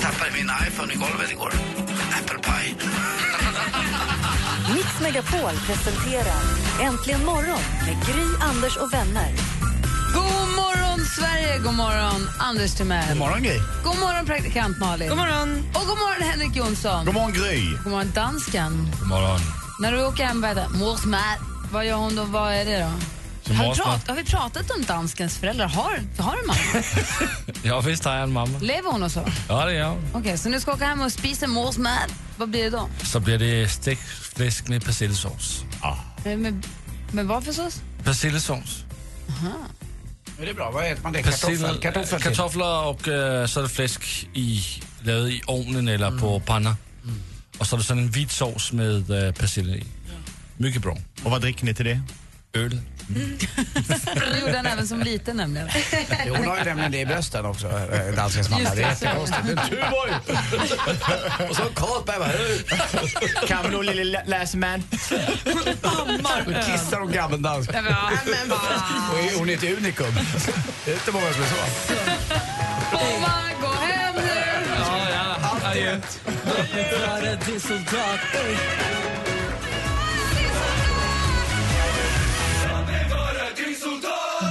Tappade 0.00 0.30
min 0.32 0.50
iPhone 0.68 0.92
i 0.92 0.96
golvet 0.96 1.30
igår. 1.30 1.52
Apple 2.18 2.38
Pie. 2.38 2.74
Mix 4.74 5.00
Megapol 5.00 5.52
presenterar 5.66 6.42
Äntligen 6.80 7.24
morgon 7.24 7.60
med 7.86 7.96
Gry, 8.06 8.26
Anders 8.40 8.76
och 8.76 8.92
vänner. 8.92 9.32
God 10.14 10.48
morgon, 10.56 11.00
Sverige! 11.16 11.58
God 11.58 11.74
morgon, 11.74 12.28
Anders 12.38 12.74
Timell. 12.74 13.08
God 13.08 13.18
morgon, 13.18 13.42
Gry. 13.42 13.58
God 13.84 13.98
morgon, 13.98 14.26
praktikant 14.26 14.78
Malin. 14.78 15.08
God 15.08 15.18
morgon. 15.18 15.64
Och 15.74 15.86
god 15.86 15.98
morgon, 15.98 16.22
Henrik 16.22 16.56
Jonsson. 16.56 17.04
God 17.06 17.14
morgon, 17.14 17.32
Gry. 17.32 17.76
God 17.84 17.92
morgon, 17.92 18.12
dansken. 18.14 18.88
God 19.00 19.08
morgon. 19.08 19.40
När 19.80 19.92
du 19.92 20.04
åker 20.04 20.24
hem. 20.24 20.40
Vad 21.72 21.86
gör 21.86 21.96
hon 21.96 22.16
då? 22.16 22.24
Vad 22.24 22.52
är 22.52 22.64
det 22.64 22.80
då? 22.80 23.19
Har 23.54 23.70
vi, 23.74 23.80
prat, 23.80 24.08
har 24.08 24.14
vi 24.16 24.24
pratat 24.24 24.70
om 24.70 24.84
danskens 24.84 25.38
föräldrar? 25.38 25.66
Har, 25.68 26.00
har 26.18 26.36
du 26.36 26.46
mamma? 26.46 26.84
Ja, 27.62 27.80
visst 27.80 28.04
har 28.04 28.14
jag 28.14 28.22
en 28.22 28.32
mamma. 28.32 28.58
Lever 28.58 28.90
hon 28.92 29.02
och 29.02 29.12
så? 29.12 29.20
Okej, 29.20 29.32
Ja, 29.48 29.64
det 29.66 29.74
gör 29.74 29.96
hon. 30.12 30.38
så 30.38 30.48
nu 30.48 30.60
ska 30.60 30.72
åka 30.72 30.86
hem 30.86 31.00
och 31.00 31.12
spisa 31.12 31.46
mors 31.46 31.78
mat. 31.78 32.14
Vad 32.36 32.48
blir 32.50 32.64
det 32.64 32.70
då? 32.70 32.88
Så 33.02 33.20
blir 33.20 33.38
det 33.38 33.68
stekt 33.68 34.02
fläsk 34.08 34.68
med 34.68 34.84
persillesås. 34.84 35.64
Eh, 36.24 36.36
Med, 36.36 36.66
med 37.12 37.26
vad 37.26 37.44
för 37.44 37.52
sås? 37.52 37.80
Persillesås. 38.04 38.84
Är 40.40 40.46
det 40.46 40.54
bra? 40.54 40.70
Vad 40.70 40.86
äter 40.92 41.02
man 41.02 41.12
det? 41.12 41.22
Kartoffel? 41.22 41.78
Kartoffel 41.80 42.20
kartoffler 42.20 42.84
och 42.86 43.08
eh, 43.08 43.46
så 43.46 43.60
är 43.60 43.62
det 43.62 43.68
fläsk 43.68 44.28
i, 44.34 44.62
lavet 45.02 45.30
i 45.32 45.42
ugnen 45.48 45.88
eller 45.88 46.18
på 46.18 46.40
panna. 46.40 46.76
Och 47.58 47.66
så 47.66 47.76
är 47.76 47.78
det 47.78 47.84
sådan 47.84 48.02
en 48.02 48.10
vit 48.10 48.30
sås 48.32 48.72
med 48.72 49.26
eh, 49.26 49.32
persille 49.34 49.76
i. 49.76 49.84
Mycket 50.56 50.82
bra. 50.82 50.96
Och 51.24 51.30
vad 51.30 51.40
dricker 51.40 51.64
ni 51.64 51.74
till 51.74 51.84
det? 51.84 52.00
Öl. 52.52 52.80
Det 53.14 54.40
gjorde 54.40 54.56
han 54.56 54.66
även 54.66 54.88
som 54.88 55.00
liten 55.00 55.36
nämligen. 55.36 55.68
Jo, 56.26 56.34
Hon 56.36 56.46
har 56.48 56.58
ju 56.58 56.64
nämligen 56.64 56.92
det 56.92 57.00
i 57.00 57.06
brösten 57.06 57.46
också, 57.46 57.66
eh, 57.68 58.14
danskens 58.16 58.50
mamma. 58.50 58.62
Det 58.64 58.70
är 58.70 58.76
det. 58.76 58.80
jättekonstigt. 58.82 59.40
En 59.50 59.56
Tuborg! 59.68 60.12
Och 61.50 61.56
så 61.56 61.62
Carlsberg 61.62 62.18
bara... 62.18 62.28
"Hej." 62.28 62.64
Kan 63.48 63.70
du 63.70 63.82
lille 63.82 64.22
läsman? 64.26 64.82
Och 66.46 66.64
kissar 66.66 67.00
om 67.00 67.12
gammeldansk. 67.12 67.70
men 67.72 67.86
Och 67.86 69.18
är 69.18 69.38
hon 69.38 69.50
är 69.50 69.54
ett 69.54 69.62
unikum. 69.78 70.14
Det 70.84 70.90
är 70.90 70.94
inte 70.94 71.12
många 71.12 71.32
som 71.32 71.42
är 71.42 71.46
så. 71.46 71.54
Får 72.90 73.20
man 73.20 73.60
gå 73.60 73.68
hem 73.72 74.14
nu? 74.14 74.30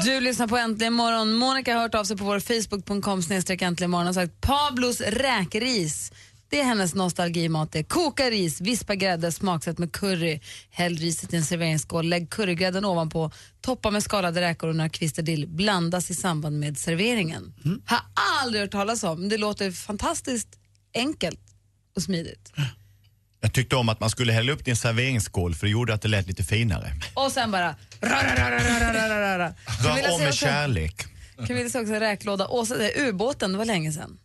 Du 0.04 0.20
lyssnar 0.20 0.48
på 0.48 0.58
Äntligen 0.58 0.94
morgon. 0.94 1.34
Monica 1.34 1.74
har 1.74 1.82
hört 1.82 1.96
av 1.96 2.04
sig 2.04 2.18
på 2.18 2.24
vår 2.24 2.40
Facebook.com 2.40 3.22
snedstreck 3.22 3.62
äntligen 3.62 3.92
morgon 3.92 4.08
och 4.08 4.14
sagt 4.14 4.42
Pablos 4.42 5.02
räkris. 5.02 6.12
Det 6.50 6.60
är 6.60 6.64
hennes 6.64 6.96
nostalgimat. 6.96 7.72
Det 7.72 7.80
är 7.80 7.84
koka 7.84 8.30
ris, 8.30 8.62
vispa 8.62 8.96
grädde, 8.96 9.32
smaksätt 9.32 9.78
med 9.78 9.92
curry. 9.92 10.40
Häll 10.70 10.98
riset 10.98 11.34
i 11.34 11.38
en 11.38 11.44
serveringsskål, 11.44 12.10
lägg 12.10 12.30
currygrädden 12.30 12.86
ovanpå, 12.86 13.32
toppa 13.62 13.92
med 13.92 14.04
skalade 14.04 14.42
räkor 14.42 14.70
och 14.70 14.76
några 14.76 14.90
kvistar 14.90 15.24
dill. 15.24 15.48
Blandas 15.48 16.10
i 16.12 16.16
samband 16.16 16.60
med 16.60 16.78
serveringen. 16.78 17.54
Har 17.86 18.00
aldrig 18.42 18.62
hört 18.62 18.72
talas 18.72 19.04
om. 19.04 19.30
Det 19.30 19.38
låter 19.38 19.72
fantastiskt 19.72 20.60
enkelt 20.94 21.40
och 21.96 22.02
smidigt. 22.02 22.52
Jag 23.42 23.54
tyckte 23.54 23.76
om 23.76 23.90
att 23.90 24.00
man 24.00 24.10
skulle 24.10 24.34
hälla 24.34 24.52
upp 24.52 24.68
en 24.68 24.76
serveringsskål 24.76 25.56
för 25.56 25.66
det 25.66 25.72
gjorde 25.72 25.94
att 25.94 26.02
det 26.02 26.08
lät 26.08 26.28
lite 26.28 26.44
finare. 26.44 26.94
Och 27.14 27.32
sen 27.32 27.52
bara... 27.52 27.76
Rör 28.02 29.54
om 30.14 30.22
med 30.22 30.34
kärlek. 30.34 31.06
Kan 31.48 31.56
vi 31.56 31.66
också 31.66 31.94
räklåda? 31.94 32.48
Åsa, 32.48 32.78
det 32.78 33.00
är 33.00 33.08
ubåten, 33.08 33.52
det 33.52 33.58
var 33.58 33.66
länge 33.66 33.92
sedan. 33.92 34.18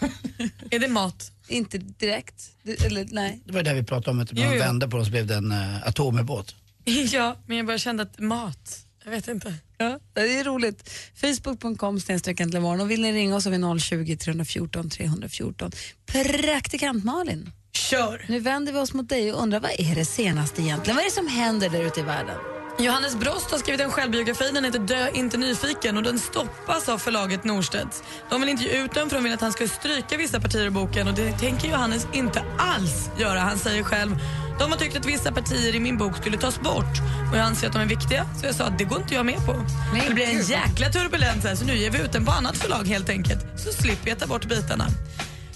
Är 0.70 0.78
det 0.78 0.88
mat? 0.88 1.32
Inte 1.48 1.78
direkt. 1.78 2.50
Det, 2.62 2.84
eller, 2.84 3.06
nej. 3.10 3.40
Det 3.44 3.52
var 3.52 3.62
det 3.62 3.74
vi 3.74 3.82
pratade 3.82 4.10
om, 4.10 4.20
att 4.20 4.28
Jo, 4.32 4.44
man 4.44 4.54
jo. 4.54 4.58
vände 4.58 4.88
på 4.88 4.96
den 4.96 5.06
så 5.06 5.10
blev 5.10 5.26
det 5.26 5.34
en 5.34 5.52
uh, 5.52 5.88
atomubåt. 5.88 6.54
Ja, 7.12 7.36
men 7.46 7.56
jag 7.56 7.66
bara 7.66 7.78
kände 7.78 8.02
att 8.02 8.18
mat, 8.18 8.78
jag 9.04 9.10
vet 9.10 9.28
inte. 9.28 9.54
Ja, 9.78 9.98
det 10.12 10.38
är 10.38 10.44
roligt. 10.44 10.90
Facebook.com 11.14 12.00
snedstreck. 12.00 12.40
Och 12.80 12.90
vill 12.90 13.02
ni 13.02 13.12
ringa 13.12 13.36
oss 13.36 13.44
har 13.44 13.74
vi 13.74 13.80
020 13.80 14.16
314 14.16 14.90
314. 14.90 15.72
Praktikant 16.06 17.04
Malin, 17.04 17.50
Kör! 17.90 18.24
nu 18.28 18.40
vänder 18.40 18.72
vi 18.72 18.78
oss 18.78 18.94
mot 18.94 19.08
dig 19.08 19.32
och 19.32 19.42
undrar 19.42 19.60
vad 19.60 19.70
är 19.78 19.94
det 19.94 20.04
senaste 20.04 20.62
egentligen? 20.62 20.96
Vad 20.96 21.04
är 21.04 21.08
det 21.08 21.14
som 21.14 21.28
händer 21.28 21.68
där 21.68 21.82
ute 21.82 22.00
i 22.00 22.02
världen? 22.02 22.36
Johannes 22.78 23.16
Brost 23.16 23.50
har 23.50 23.58
skrivit 23.58 23.80
en 23.80 23.90
självbiografi, 23.90 24.50
den 24.52 24.64
heter 24.64 24.78
Dö 24.78 25.08
inte 25.14 25.36
nyfiken 25.36 25.96
och 25.96 26.02
den 26.02 26.18
stoppas 26.18 26.88
av 26.88 26.98
förlaget 26.98 27.44
Norstedts. 27.44 28.02
De 28.30 28.40
vill 28.40 28.50
inte 28.50 28.64
ge 28.64 28.84
ut 28.84 28.94
den 28.94 29.08
för 29.08 29.16
de 29.16 29.24
vill 29.24 29.32
att 29.32 29.40
han 29.40 29.52
ska 29.52 29.68
stryka 29.68 30.16
vissa 30.16 30.40
partier 30.40 30.66
i 30.66 30.70
boken 30.70 31.08
och 31.08 31.14
det 31.14 31.38
tänker 31.38 31.68
Johannes 31.68 32.06
inte 32.12 32.44
alls 32.58 33.10
göra. 33.18 33.40
Han 33.40 33.58
säger 33.58 33.82
själv 33.82 34.16
de 34.58 34.70
har 34.70 34.78
tyckt 34.78 34.96
att 34.96 35.06
vissa 35.06 35.32
partier 35.32 35.74
i 35.74 35.80
min 35.80 35.98
bok 35.98 36.16
skulle 36.16 36.38
tas 36.38 36.60
bort 36.60 37.00
och 37.30 37.38
jag 37.38 37.44
anser 37.44 37.66
att 37.66 37.72
de 37.72 37.82
är 37.82 37.86
viktiga 37.86 38.26
så 38.40 38.46
jag 38.46 38.54
sa 38.54 38.64
att 38.64 38.78
det 38.78 38.84
går 38.84 38.98
inte 38.98 39.14
jag 39.14 39.26
med 39.26 39.46
på. 39.46 39.52
Men 39.92 40.08
det 40.08 40.14
blir 40.14 40.26
en 40.26 40.42
jäkla 40.42 40.88
turbulens 40.88 41.44
här 41.44 41.54
så 41.54 41.64
nu 41.64 41.76
ger 41.76 41.90
vi 41.90 41.98
ut 41.98 42.12
den 42.12 42.24
på 42.24 42.32
annat 42.32 42.56
förlag 42.56 42.84
helt 42.84 43.08
enkelt 43.08 43.40
så 43.56 43.72
slipper 43.72 44.08
jag 44.08 44.18
ta 44.18 44.26
bort 44.26 44.44
bitarna. 44.44 44.86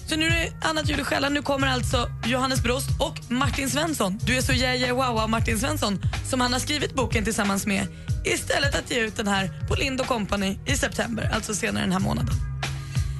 Så 0.08 0.16
nu 0.16 0.26
är 0.26 0.30
det 0.30 0.68
annat 0.68 0.88
ljud 0.88 1.00
i 1.00 1.04
skällan. 1.04 1.34
Nu 1.34 1.42
kommer 1.42 1.66
alltså 1.66 2.10
Johannes 2.26 2.62
Brost 2.62 2.88
och 3.00 3.32
Martin 3.32 3.70
Svensson. 3.70 4.18
Du 4.22 4.36
är 4.36 4.40
så 4.40 4.52
yeah, 4.52 4.76
yeah, 4.76 4.96
wow, 4.96 5.20
wow 5.20 5.30
Martin 5.30 5.58
Svensson 5.58 6.00
som 6.30 6.40
han 6.40 6.52
har 6.52 6.60
skrivit 6.60 6.94
boken 6.94 7.24
tillsammans 7.24 7.66
med 7.66 7.86
istället 8.24 8.78
att 8.78 8.90
ge 8.90 9.00
ut 9.00 9.16
den 9.16 9.28
här 9.28 9.50
på 9.68 9.74
Lind 9.74 10.06
Company 10.06 10.58
i 10.66 10.76
september, 10.76 11.30
alltså 11.34 11.54
senare 11.54 11.84
den 11.84 11.92
här 11.92 12.00
månaden. 12.00 12.34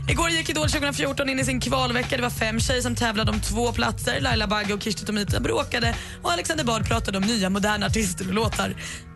Igår 0.09 0.31
gick 0.31 0.49
Idol 0.49 0.69
2014 0.69 1.29
in 1.29 1.39
i 1.39 1.45
sin 1.45 1.61
kvalvecka. 1.61 2.17
Det 2.17 2.23
var 2.23 2.31
fem 2.31 2.61
tjejer 2.61 2.83
som 2.83 2.95
tävlade 2.95 3.31
om 3.31 3.41
två 3.41 3.73
platser. 3.73 4.21
Laila 4.21 4.47
Bagge 4.47 4.75
och 4.75 4.83
Kirsti 4.83 5.07
Tomita 5.07 5.41
bråkade 5.41 5.95
och 6.23 6.33
Alexander 6.33 6.65
Bard 6.65 6.89
pratade 6.89 7.19
om 7.19 7.25
nya 7.25 7.51
moderna 7.51 7.87
artister 7.87 8.29
och 8.29 8.35
låtar. 8.35 8.75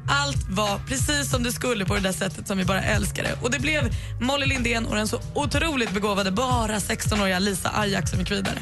Allt 0.08 0.48
var 0.48 0.78
precis 0.78 1.30
som 1.30 1.42
det 1.42 1.52
skulle 1.52 1.84
på 1.84 1.94
det 1.94 2.00
där 2.00 2.12
sättet 2.12 2.48
som 2.48 2.58
vi 2.58 2.64
bara 2.64 2.82
älskade. 2.82 3.28
Och 3.42 3.50
det 3.50 3.58
blev 3.58 3.94
Molly 4.20 4.46
Lindén 4.46 4.86
och 4.86 4.96
den 4.96 5.08
så 5.08 5.20
otroligt 5.34 5.90
begåvade 5.90 6.30
bara 6.30 6.78
16-åriga 6.78 7.38
Lisa 7.38 7.70
Ajax 7.74 8.10
som 8.10 8.20
gick 8.20 8.30
vidare. 8.30 8.58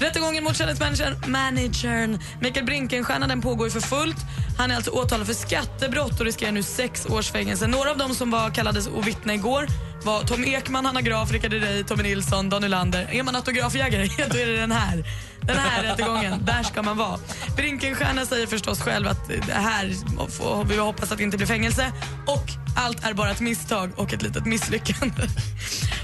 Rättegången 0.00 0.44
mot 0.44 0.56
kändismanagern 0.56 2.18
Mikael 2.40 2.66
Brinkenstierna 2.66 3.26
den 3.26 3.40
pågår 3.40 3.66
ju 3.66 3.70
för 3.70 3.80
fullt. 3.80 4.16
Han 4.58 4.70
är 4.70 4.76
alltså 4.76 4.90
åtalad 4.90 5.26
för 5.26 5.34
skattebrott 5.34 6.20
och 6.20 6.26
riskerar 6.26 6.52
nu 6.52 6.62
sex 6.62 7.06
års 7.06 7.30
fängelse. 7.30 7.66
Några 7.66 7.90
av 7.90 7.98
dem 7.98 8.14
som 8.14 8.30
var 8.30 8.50
kallades 8.50 8.88
att 8.88 9.06
vittna 9.06 9.34
igår 9.34 9.66
var 10.04 10.24
Tom 10.24 10.44
Ekman, 10.44 10.84
Hanna 10.84 11.00
Graf, 11.00 11.32
Rickard 11.32 11.52
Herrey, 11.52 11.84
Tommy 11.84 12.02
Nilsson, 12.02 12.48
Dan 12.48 12.70
Lander. 12.70 13.08
Är 13.12 13.22
man 13.22 13.36
autografjägare, 13.36 14.08
då 14.30 14.38
är 14.38 14.46
det 14.46 14.56
den 14.56 14.72
här. 14.72 15.04
Den 15.46 15.58
här 15.58 15.82
rättegången, 15.82 16.44
där 16.44 16.62
ska 16.62 16.82
man 16.82 16.96
vara. 16.96 17.18
Brinkenstierna 17.56 18.26
säger 18.26 18.46
förstås 18.46 18.80
själv 18.80 19.08
att 19.08 19.28
det 19.28 19.52
här 19.52 19.94
får 20.30 20.64
vi 20.64 20.76
hoppas 20.76 21.12
att 21.12 21.18
det 21.18 21.24
inte 21.24 21.36
blir 21.36 21.46
fängelse 21.46 21.92
och 22.26 22.44
allt 22.76 23.04
är 23.04 23.14
bara 23.14 23.30
ett 23.30 23.40
misstag 23.40 23.90
och 23.96 24.12
ett 24.12 24.22
litet 24.22 24.46
misslyckande. 24.46 25.22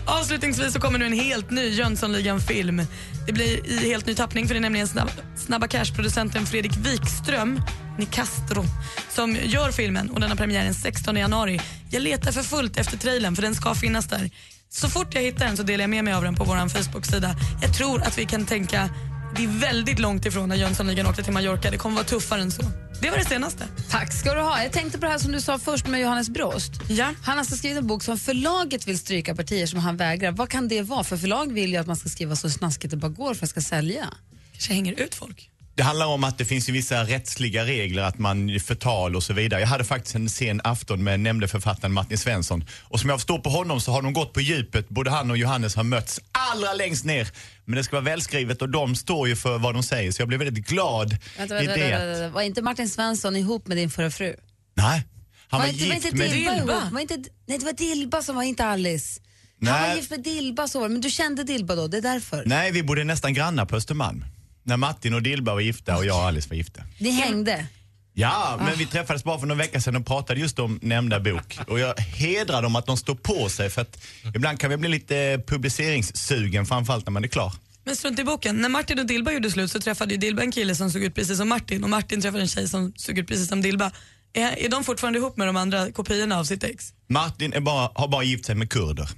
Avslutningsvis 0.06 0.72
så 0.72 0.80
kommer 0.80 0.98
nu 0.98 1.06
en 1.06 1.12
helt 1.12 1.50
ny 1.50 1.68
Jönssonligan-film. 1.68 2.82
Det 3.26 3.32
blir 3.32 3.66
i 3.66 3.88
helt 3.88 4.06
ny 4.06 4.14
tappning 4.14 4.46
för 4.46 4.54
det 4.54 4.58
är 4.58 4.62
nämligen 4.62 4.88
Snabba, 4.88 5.10
Snabba 5.36 5.66
Cash-producenten 5.68 6.46
Fredrik 6.46 6.76
Wikström, 6.76 7.60
Nicastro, 7.98 8.64
som 9.08 9.36
gör 9.42 9.70
filmen 9.72 10.10
och 10.10 10.20
den 10.20 10.30
har 10.30 10.36
premiär 10.36 10.64
den 10.64 10.74
16 10.74 11.16
januari. 11.16 11.60
Jag 11.90 12.02
letar 12.02 12.32
för 12.32 12.42
fullt 12.42 12.76
efter 12.76 12.96
trailern 12.98 13.34
för 13.36 13.42
den 13.42 13.54
ska 13.54 13.74
finnas 13.74 14.06
där. 14.06 14.30
Så 14.68 14.88
fort 14.88 15.14
jag 15.14 15.22
hittar 15.22 15.46
den 15.46 15.56
så 15.56 15.62
delar 15.62 15.82
jag 15.82 15.90
med 15.90 16.04
mig 16.04 16.14
av 16.14 16.22
den 16.22 16.34
på 16.34 16.44
vår 16.44 16.68
Facebook-sida. 16.68 17.36
Jag 17.62 17.74
tror 17.74 18.02
att 18.02 18.18
vi 18.18 18.24
kan 18.24 18.46
tänka 18.46 18.90
det 19.36 19.44
är 19.44 19.48
väldigt 19.48 19.98
långt 19.98 20.26
ifrån 20.26 20.48
när 20.48 20.56
Jönssonligan 20.56 21.06
åkte 21.06 21.22
till 21.22 21.32
Mallorca. 21.32 21.70
Det 21.70 21.78
kommer 21.78 21.96
vara 21.96 22.06
tuffare 22.06 22.42
än 22.42 22.50
så. 22.50 22.62
Det 23.00 23.10
var 23.10 23.18
det 23.18 23.24
senaste. 23.24 23.64
Tack 23.90 24.12
ska 24.12 24.34
du 24.34 24.40
ha. 24.40 24.62
Jag 24.62 24.72
tänkte 24.72 24.98
på 24.98 25.04
det 25.04 25.10
här 25.10 25.18
som 25.18 25.32
du 25.32 25.40
sa 25.40 25.58
först 25.58 25.86
med 25.86 26.00
Johannes 26.00 26.30
Brost. 26.30 26.72
Ja. 26.88 27.04
Han 27.04 27.32
har 27.32 27.38
alltså 27.38 27.56
skrivit 27.56 27.78
en 27.78 27.86
bok 27.86 28.02
som 28.02 28.18
förlaget 28.18 28.88
vill 28.88 28.98
stryka 28.98 29.34
partier 29.34 29.66
som 29.66 29.78
han 29.78 29.96
vägrar. 29.96 30.32
Vad 30.32 30.48
kan 30.48 30.68
det 30.68 30.82
vara? 30.82 31.04
För 31.04 31.16
förlag 31.16 31.52
vill 31.52 31.70
ju 31.70 31.76
att 31.76 31.86
man 31.86 31.96
ska 31.96 32.08
skriva 32.08 32.36
så 32.36 32.50
snaskigt 32.50 32.90
det 32.90 32.96
bara 32.96 33.08
går 33.08 33.34
för 33.34 33.44
att 33.44 33.50
ska 33.50 33.60
sälja. 33.60 34.06
Kanske 34.52 34.74
hänger 34.74 35.00
ut 35.00 35.14
folk. 35.14 35.50
Det 35.76 35.82
handlar 35.82 36.06
om 36.06 36.24
att 36.24 36.38
det 36.38 36.44
finns 36.44 36.68
vissa 36.68 37.04
rättsliga 37.04 37.64
regler, 37.64 38.02
att 38.02 38.18
man 38.18 38.60
förtal 38.60 39.16
och 39.16 39.22
så 39.22 39.32
vidare. 39.32 39.60
Jag 39.60 39.68
hade 39.68 39.84
faktiskt 39.84 40.14
en 40.14 40.28
sen 40.28 40.60
afton 40.64 41.04
med 41.04 41.20
nämnde 41.20 41.48
författaren 41.48 41.92
Martin 41.92 42.18
Svensson. 42.18 42.64
Och 42.82 43.00
som 43.00 43.10
jag 43.10 43.18
förstår 43.18 43.38
på 43.38 43.50
honom 43.50 43.80
så 43.80 43.92
har 43.92 44.02
de 44.02 44.12
gått 44.12 44.32
på 44.32 44.40
djupet. 44.40 44.88
Både 44.88 45.10
han 45.10 45.30
och 45.30 45.36
Johannes 45.36 45.76
har 45.76 45.84
mötts 45.84 46.20
allra 46.32 46.72
längst 46.72 47.04
ner. 47.04 47.28
Men 47.64 47.76
det 47.76 47.84
ska 47.84 47.96
vara 47.96 48.04
välskrivet 48.04 48.62
och 48.62 48.68
de 48.68 48.96
står 48.96 49.28
ju 49.28 49.36
för 49.36 49.58
vad 49.58 49.74
de 49.74 49.82
säger. 49.82 50.12
Så 50.12 50.22
jag 50.22 50.28
blev 50.28 50.40
väldigt 50.40 50.66
glad 50.66 51.16
Vänta, 51.38 51.62
i 51.62 51.66
vänta, 51.66 51.82
det. 51.82 51.90
vänta, 51.90 52.06
vänta. 52.06 52.34
Var 52.34 52.42
inte 52.42 52.62
Martin 52.62 52.88
Svensson 52.88 53.36
ihop 53.36 53.66
med 53.66 53.76
din 53.76 53.90
förra 53.90 54.10
fru? 54.10 54.36
Nej, 54.74 55.06
han 55.48 55.60
var, 55.60 55.68
inte, 55.68 55.84
var 55.84 55.94
gift 55.94 56.06
inte 56.06 56.16
med... 56.16 56.30
Dilba 56.30 56.52
Dilba? 56.54 56.72
ihop? 56.72 56.92
Var 56.92 57.00
inte, 57.00 57.16
nej, 57.46 57.58
det 57.58 57.64
var 57.64 57.72
Dilba 57.72 58.22
som 58.22 58.36
var 58.36 58.42
inte 58.42 58.64
Alice. 58.64 59.20
Han 59.64 59.72
var 59.72 59.88
Nej. 59.88 59.96
gift 59.96 60.10
med 60.10 60.22
Dilba, 60.22 60.68
så 60.68 60.80
var 60.80 60.88
det. 60.88 60.92
Men 60.92 61.00
du 61.00 61.10
kände 61.10 61.44
Dilba 61.44 61.74
då, 61.74 61.88
det 61.88 61.96
är 61.96 62.02
därför. 62.02 62.42
Nej, 62.46 62.72
vi 62.72 62.82
bodde 62.82 63.04
nästan 63.04 63.34
grannar 63.34 63.64
på 63.64 63.76
Östermalm. 63.76 64.24
När 64.66 64.76
Martin 64.76 65.14
och 65.14 65.22
Dilba 65.22 65.54
var 65.54 65.60
gifta 65.60 65.96
och 65.96 66.04
jag 66.04 66.16
och 66.16 66.22
Alice 66.22 66.48
var 66.48 66.56
gifta. 66.56 66.82
Ni 66.98 67.10
hängde. 67.10 67.66
Ja, 68.14 68.56
men 68.58 68.78
vi 68.78 68.86
träffades 68.86 69.24
bara 69.24 69.38
för 69.38 69.46
några 69.46 69.58
veckor 69.58 69.80
sedan 69.80 69.96
och 69.96 70.06
pratade 70.06 70.40
just 70.40 70.58
om 70.58 70.78
nämnda 70.82 71.20
bok. 71.20 71.58
Och 71.68 71.78
jag 71.78 71.98
hedrar 71.98 72.62
dem 72.62 72.76
att 72.76 72.86
de 72.86 72.96
står 72.96 73.14
på 73.14 73.48
sig 73.48 73.70
för 73.70 73.82
att 73.82 73.98
ibland 74.34 74.60
kan 74.60 74.70
vi 74.70 74.76
bli 74.76 74.88
lite 74.88 75.42
publiceringssugen, 75.46 76.66
framförallt 76.66 77.06
när 77.06 77.10
man 77.10 77.24
är 77.24 77.28
klar. 77.28 77.52
Men 77.84 77.96
strunt 77.96 78.18
i 78.18 78.24
boken. 78.24 78.56
När 78.56 78.68
Martin 78.68 78.98
och 78.98 79.06
Dilba 79.06 79.32
gjorde 79.32 79.50
slut 79.50 79.70
så 79.70 79.80
träffade 79.80 80.14
ju 80.14 80.20
Dilba 80.20 80.42
en 80.42 80.52
kille 80.52 80.74
som 80.74 80.90
såg 80.90 81.02
ut 81.02 81.14
precis 81.14 81.38
som 81.38 81.48
Martin 81.48 81.84
och 81.84 81.90
Martin 81.90 82.20
träffade 82.20 82.42
en 82.42 82.48
tjej 82.48 82.68
som 82.68 82.92
såg 82.96 83.18
ut 83.18 83.28
precis 83.28 83.48
som 83.48 83.62
Dilba. 83.62 83.90
Är, 84.32 84.58
är 84.64 84.68
de 84.68 84.84
fortfarande 84.84 85.18
ihop 85.18 85.36
med 85.36 85.46
de 85.48 85.56
andra 85.56 85.92
kopiorna 85.92 86.38
av 86.38 86.44
sitt 86.44 86.64
ex? 86.64 86.92
Martin 87.08 87.52
är 87.52 87.60
bara, 87.60 87.90
har 87.94 88.08
bara 88.08 88.22
gift 88.22 88.44
sig 88.44 88.54
med 88.54 88.70
kurder. 88.70 89.08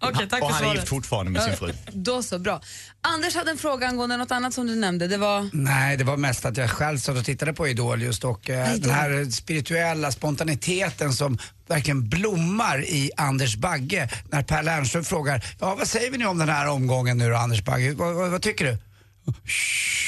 Okej, 0.00 0.28
tack 0.28 0.42
och 0.42 0.48
för 0.48 0.54
han 0.54 0.64
är 0.64 0.66
gift 0.66 0.74
svaret. 0.74 0.88
fortfarande 0.88 1.30
med 1.30 1.42
sin 1.42 1.56
fru. 1.56 1.72
Då 1.92 2.22
så, 2.22 2.38
bra. 2.38 2.60
Anders 3.00 3.34
hade 3.34 3.50
en 3.50 3.58
fråga 3.58 3.88
angående 3.88 4.16
något 4.16 4.30
annat 4.30 4.54
som 4.54 4.66
du 4.66 4.76
nämnde. 4.76 5.08
Det 5.08 5.16
var... 5.16 5.50
Nej, 5.52 5.96
det 5.96 6.04
var 6.04 6.16
mest 6.16 6.44
att 6.44 6.56
jag 6.56 6.70
själv 6.70 6.98
satt 6.98 7.16
och 7.16 7.24
tittade 7.24 7.52
på 7.52 7.68
Idol 7.68 8.02
just 8.02 8.24
och 8.24 8.50
eh, 8.50 8.74
den 8.74 8.90
här 8.90 9.30
spirituella 9.30 10.12
spontaniteten 10.12 11.12
som 11.12 11.38
verkligen 11.66 12.08
blommar 12.08 12.84
i 12.84 13.10
Anders 13.16 13.56
Bagge. 13.56 14.08
När 14.30 14.42
Per 14.42 14.62
Lernström 14.62 15.04
frågar, 15.04 15.44
ja 15.60 15.74
vad 15.74 15.88
säger 15.88 16.10
vi 16.10 16.18
nu 16.18 16.26
om 16.26 16.38
den 16.38 16.48
här 16.48 16.68
omgången 16.68 17.18
nu 17.18 17.30
då 17.30 17.36
Anders 17.36 17.62
Bagge? 17.64 17.94
Vad, 17.94 18.14
vad, 18.14 18.30
vad 18.30 18.42
tycker 18.42 18.64
du? 18.64 18.78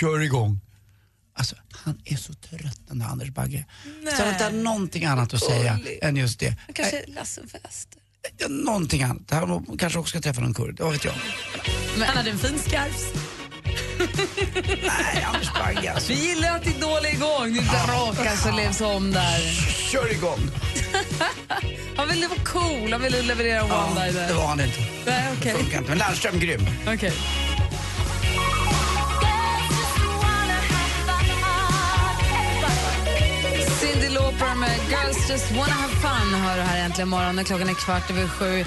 Kör 0.00 0.20
igång. 0.20 0.60
Alltså, 1.36 1.56
han 1.70 2.00
är 2.04 2.16
så 2.16 2.32
trött 2.32 2.80
den 2.88 2.98
där 2.98 3.06
Anders 3.06 3.28
Bagge. 3.28 3.66
Så 4.16 4.22
han 4.22 4.32
inte 4.32 4.44
har 4.44 4.50
någonting 4.50 5.04
annat 5.04 5.34
att 5.34 5.42
säga 5.42 5.78
än 6.02 6.16
just 6.16 6.40
det. 6.40 6.56
Kanske 6.74 7.04
Lassenfest. 7.06 7.88
Ja, 7.94 8.00
Någonting 8.48 9.02
annat. 9.02 9.30
Han 9.30 9.76
kanske 9.78 9.98
också 9.98 10.10
ska 10.10 10.20
träffa 10.20 10.40
någon 10.40 10.54
kurd, 10.54 10.80
vad 10.80 10.92
vet 10.92 11.04
jag. 11.04 11.12
Han 12.06 12.16
hade 12.16 12.30
en 12.30 12.38
fin 12.38 12.58
scarf. 12.58 13.12
Nej, 14.82 15.22
Anders 15.24 15.50
Bagge 15.54 15.92
alltså. 15.92 16.12
Vi 16.12 16.28
gillar 16.28 16.56
att 16.56 16.66
Idol 16.66 17.04
är 17.04 17.14
igång. 17.14 17.52
Nu 17.52 17.60
rakas 17.88 18.46
och 18.46 18.54
levs 18.54 18.80
om 18.80 19.12
där. 19.12 19.40
Kör 19.92 20.12
igång. 20.12 20.38
Han 21.96 22.08
ville 22.08 22.26
vara 22.28 22.40
cool, 22.44 22.92
han 22.92 23.02
ville 23.02 23.22
leverera 23.22 23.60
en 23.60 23.68
Ja, 23.68 23.88
one-liner. 23.96 24.28
det 24.28 24.34
var 24.34 24.46
han 24.46 24.60
inte. 24.60 24.78
Nej, 25.06 25.24
okej. 25.38 25.52
Det 25.52 25.58
funkar 25.58 25.78
inte. 25.78 25.88
Men 25.90 25.98
Lernström, 25.98 26.40
grym. 26.40 26.66
Okej. 26.94 27.12
Lauper 34.54 34.60
med 34.60 34.90
Girls 34.90 35.30
Just 35.30 35.50
Wanna 35.50 35.72
Have 35.72 35.92
Fun 35.92 36.40
hör 36.40 36.56
du 36.56 36.62
här 36.62 36.84
äntligen 36.84 37.08
morgon 37.08 37.44
klockan 37.44 37.68
är 37.68 37.74
kvart 37.74 38.10
över 38.10 38.28
sju. 38.28 38.64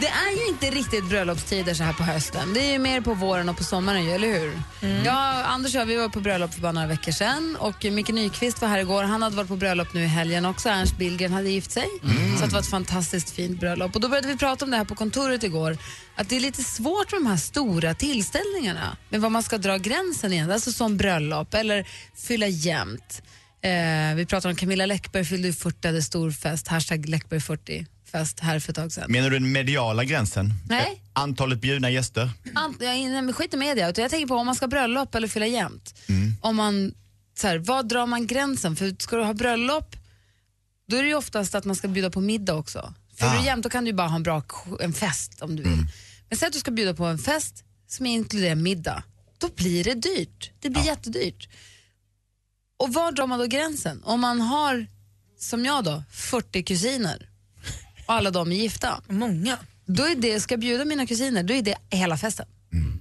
Det 0.00 0.06
är 0.06 0.40
ju 0.40 0.48
inte 0.48 0.70
riktigt 0.70 1.08
bröllopstider 1.08 1.74
så 1.74 1.82
här 1.82 1.92
på 1.92 2.02
hösten. 2.02 2.54
Det 2.54 2.60
är 2.60 2.72
ju 2.72 2.78
mer 2.78 3.00
på 3.00 3.14
våren 3.14 3.48
och 3.48 3.56
på 3.56 3.64
sommaren, 3.64 4.08
eller 4.08 4.28
hur? 4.28 4.62
Ja, 5.04 5.44
Anders 5.44 5.74
och 5.74 5.80
jag 5.80 5.86
vi 5.86 5.96
var 5.96 6.08
på 6.08 6.20
bröllop 6.20 6.54
för 6.54 6.60
bara 6.60 6.72
några 6.72 6.86
veckor 6.86 7.12
sedan 7.12 7.56
och 7.60 7.84
Micke 7.84 8.08
Nyqvist 8.08 8.60
var 8.60 8.68
här 8.68 8.78
igår. 8.78 9.02
Han 9.02 9.22
hade 9.22 9.36
varit 9.36 9.48
på 9.48 9.56
bröllop 9.56 9.94
nu 9.94 10.02
i 10.04 10.06
helgen 10.06 10.44
också. 10.44 10.68
Ernst 10.68 10.98
Billgren 10.98 11.32
hade 11.32 11.48
gift 11.48 11.70
sig. 11.70 11.88
Så 12.38 12.44
att 12.44 12.50
det 12.50 12.54
var 12.54 12.60
ett 12.60 12.70
fantastiskt 12.70 13.30
fint 13.30 13.60
bröllop. 13.60 13.94
Och 13.94 14.00
då 14.00 14.08
började 14.08 14.28
vi 14.28 14.36
prata 14.36 14.64
om 14.64 14.70
det 14.70 14.76
här 14.76 14.84
på 14.84 14.94
kontoret 14.94 15.42
igår. 15.42 15.78
Att 16.14 16.28
det 16.28 16.36
är 16.36 16.40
lite 16.40 16.62
svårt 16.62 17.12
med 17.12 17.20
de 17.20 17.26
här 17.26 17.36
stora 17.36 17.94
tillställningarna. 17.94 18.96
Med 19.08 19.20
vad 19.20 19.32
man 19.32 19.42
ska 19.42 19.58
dra 19.58 19.76
gränsen 19.76 20.32
igen. 20.32 20.50
Alltså 20.50 20.72
som 20.72 20.96
bröllop 20.96 21.54
eller 21.54 21.86
fylla 22.26 22.46
jämnt. 22.46 23.22
Eh, 23.64 24.14
vi 24.14 24.26
pratade 24.26 24.52
om 24.52 24.56
Camilla 24.56 24.86
Läckberg 24.86 25.24
fyllde 25.24 25.48
ju 25.48 25.54
40, 25.54 25.88
hade 25.88 26.02
stor 26.02 26.30
fest. 26.30 26.68
Hashtag 26.68 27.08
Läckberg 27.08 27.40
40 27.40 27.86
fest 28.12 28.40
här 28.40 28.58
för 28.60 28.72
ett 28.72 28.76
tag 28.76 28.92
sedan. 28.92 29.12
Menar 29.12 29.30
du 29.30 29.38
den 29.38 29.52
mediala 29.52 30.04
gränsen? 30.04 30.52
Nej. 30.68 30.86
Eh, 30.92 30.98
Antalet 31.12 31.58
bjudna 31.60 31.90
gäster? 31.90 32.30
Ant, 32.54 32.76
jag, 32.80 32.88
nej, 32.88 33.22
men 33.22 33.32
skit 33.32 33.54
i 33.54 33.56
media, 33.56 33.88
utan 33.90 34.02
jag 34.02 34.10
tänker 34.10 34.26
på 34.26 34.34
om 34.34 34.46
man 34.46 34.54
ska 34.54 34.66
bröllop 34.66 35.14
eller 35.14 35.28
fylla 35.28 35.46
jämnt. 35.46 35.94
Om 36.40 36.56
man, 36.56 36.94
så 37.38 37.46
här, 37.46 37.58
vad 37.58 37.88
drar 37.88 38.06
man 38.06 38.26
gränsen? 38.26 38.76
För 38.76 38.94
ska 39.02 39.16
du 39.16 39.24
ha 39.24 39.34
bröllop, 39.34 39.96
då 40.88 40.96
är 40.96 41.02
det 41.02 41.08
ju 41.08 41.14
oftast 41.14 41.54
att 41.54 41.64
man 41.64 41.76
ska 41.76 41.88
bjuda 41.88 42.10
på 42.10 42.20
middag 42.20 42.54
också. 42.54 42.94
Fyller 43.18 43.30
Ah. 43.34 43.38
du 43.40 43.44
jämnt, 43.46 43.62
då 43.62 43.70
kan 43.70 43.84
du 43.84 43.90
ju 43.90 43.96
bara 43.96 44.08
ha 44.08 44.16
en 44.16 44.22
bra 44.22 44.42
en 44.80 44.92
fest 44.92 45.42
om 45.42 45.56
du 45.56 45.62
vill. 45.62 45.86
Men 46.28 46.38
säg 46.38 46.46
att 46.46 46.52
du 46.52 46.58
ska 46.58 46.70
bjuda 46.70 46.94
på 46.94 47.04
en 47.04 47.18
fest 47.18 47.64
som 47.88 48.06
inkluderar 48.06 48.54
middag. 48.54 49.02
Då 49.38 49.48
blir 49.56 49.84
det 49.84 49.94
dyrt. 49.94 50.50
Det 50.60 50.70
blir 50.70 50.84
jättedyrt. 50.86 51.48
Och 52.84 52.92
var 52.92 53.12
drar 53.12 53.26
man 53.26 53.38
då 53.38 53.46
gränsen? 53.46 54.02
Om 54.04 54.20
man 54.20 54.40
har, 54.40 54.86
som 55.38 55.64
jag 55.64 55.84
då, 55.84 56.02
40 56.10 56.62
kusiner 56.62 57.28
och 58.06 58.14
alla 58.14 58.30
de 58.30 58.52
är 58.52 58.56
gifta. 58.56 59.00
Många. 59.08 59.58
Då 59.86 60.02
är 60.02 60.14
det, 60.14 60.40
ska 60.40 60.52
jag 60.52 60.60
bjuda 60.60 60.84
mina 60.84 61.06
kusiner, 61.06 61.42
då 61.42 61.54
är 61.54 61.62
det 61.62 61.76
hela 61.90 62.16
festen. 62.16 62.46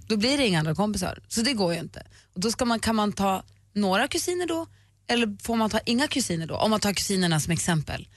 Då 0.08 0.18
blir 0.18 0.38
det 0.38 0.48
inga 0.48 0.60
andra 0.60 0.76
kompisar. 0.76 1.20
Så 1.28 1.42
det 1.42 1.54
går 1.54 1.74
ju 1.74 1.80
inte. 1.80 2.04
Och 2.34 2.40
då 2.40 2.52
ska 2.52 2.66
man, 2.66 2.80
kan 2.80 2.96
man 2.96 3.14
ta 3.14 3.44
några 3.74 4.08
kusiner 4.08 4.48
då, 4.48 4.68
eller 5.08 5.44
får 5.44 5.56
man 5.56 5.70
ta 5.70 5.80
inga 5.86 6.08
kusiner 6.08 6.46
då? 6.46 6.56
Om 6.56 6.72
man 6.72 6.80
tar 6.80 6.94
kusinerna 6.94 7.40
som 7.40 7.54
exempel. 7.54 8.08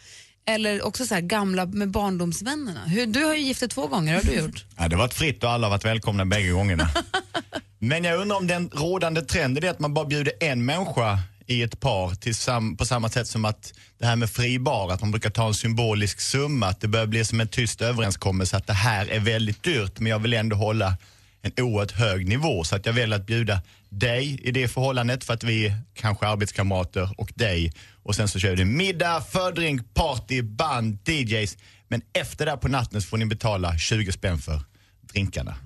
Eller 0.47 0.83
också 0.83 1.07
så 1.07 1.15
här 1.15 1.21
gamla 1.21 1.67
med 1.67 1.91
barndomsvännerna. 1.91 2.85
Hur, 2.85 3.07
du 3.07 3.25
har 3.25 3.35
ju 3.35 3.41
gift 3.41 3.61
dig 3.61 3.69
två 3.69 3.87
gånger, 3.87 4.15
har 4.15 4.23
du 4.23 4.33
gjort? 4.33 4.65
Ja, 4.77 4.89
det 4.89 4.97
har 4.97 5.03
varit 5.03 5.15
fritt 5.15 5.45
och 5.45 5.51
alla 5.51 5.67
har 5.67 5.71
varit 5.71 5.85
välkomna 5.85 6.25
bägge 6.25 6.51
gångerna. 6.51 6.89
Men 7.79 8.05
jag 8.05 8.21
undrar 8.21 8.37
om 8.37 8.47
den 8.47 8.71
rådande 8.73 9.23
trenden 9.23 9.65
är 9.65 9.71
att 9.71 9.81
man 9.81 9.95
bara 9.95 10.05
bjuder 10.05 10.33
en 10.41 10.65
människa 10.65 11.19
i 11.47 11.63
ett 11.63 11.81
par 11.81 12.77
på 12.77 12.85
samma 12.85 13.09
sätt 13.09 13.29
som 13.29 13.45
att 13.45 13.73
det 13.99 14.07
här 14.07 14.17
med 14.17 14.31
fri 14.31 14.59
bar, 14.59 14.93
att 14.93 15.01
man 15.01 15.11
brukar 15.11 15.31
ta 15.31 15.47
en 15.47 15.55
symbolisk 15.55 16.21
summa, 16.21 16.67
att 16.67 16.81
det 16.81 16.89
börjar 16.89 17.07
bli 17.07 17.25
som 17.25 17.41
en 17.41 17.49
tyst 17.49 17.83
överenskommelse 17.83 18.57
att 18.57 18.67
det 18.67 18.73
här 18.73 19.07
är 19.07 19.21
väldigt 19.21 19.63
dyrt 19.63 20.01
men 20.01 20.11
jag 20.11 20.19
vill 20.19 20.33
ändå 20.33 20.57
hålla 20.57 20.97
en 21.43 21.53
oerhört 21.65 21.93
hög 21.93 22.29
nivå 22.29 22.65
så 22.65 22.77
att 22.77 22.87
jag 22.87 22.93
väljer 22.93 23.17
att 23.17 23.27
bjuda 23.27 23.61
dig 23.89 24.41
i 24.43 24.51
det 24.51 24.69
förhållandet 24.69 25.25
för 25.25 25.35
att 25.35 25.45
vi 25.45 25.67
är 25.67 25.77
kanske 25.95 26.27
arbetskamrater 26.27 27.15
och 27.19 27.33
dig 27.35 27.73
och 28.03 28.15
sen 28.15 28.29
så 28.29 28.39
kör 28.39 28.57
vi 28.57 28.65
middag, 28.65 29.21
fördrink, 29.21 29.95
party, 29.95 30.43
band, 30.43 30.99
DJs 31.09 31.57
men 31.89 32.03
efter 32.13 32.47
det 32.47 32.57
på 32.57 32.69
natten 32.69 33.03
så 33.03 33.09
får 33.09 33.17
ni 33.17 33.27
betala 33.27 33.79
20 33.79 34.13
spänn 34.13 34.39
för 34.39 34.61
drinkarna. 35.01 35.57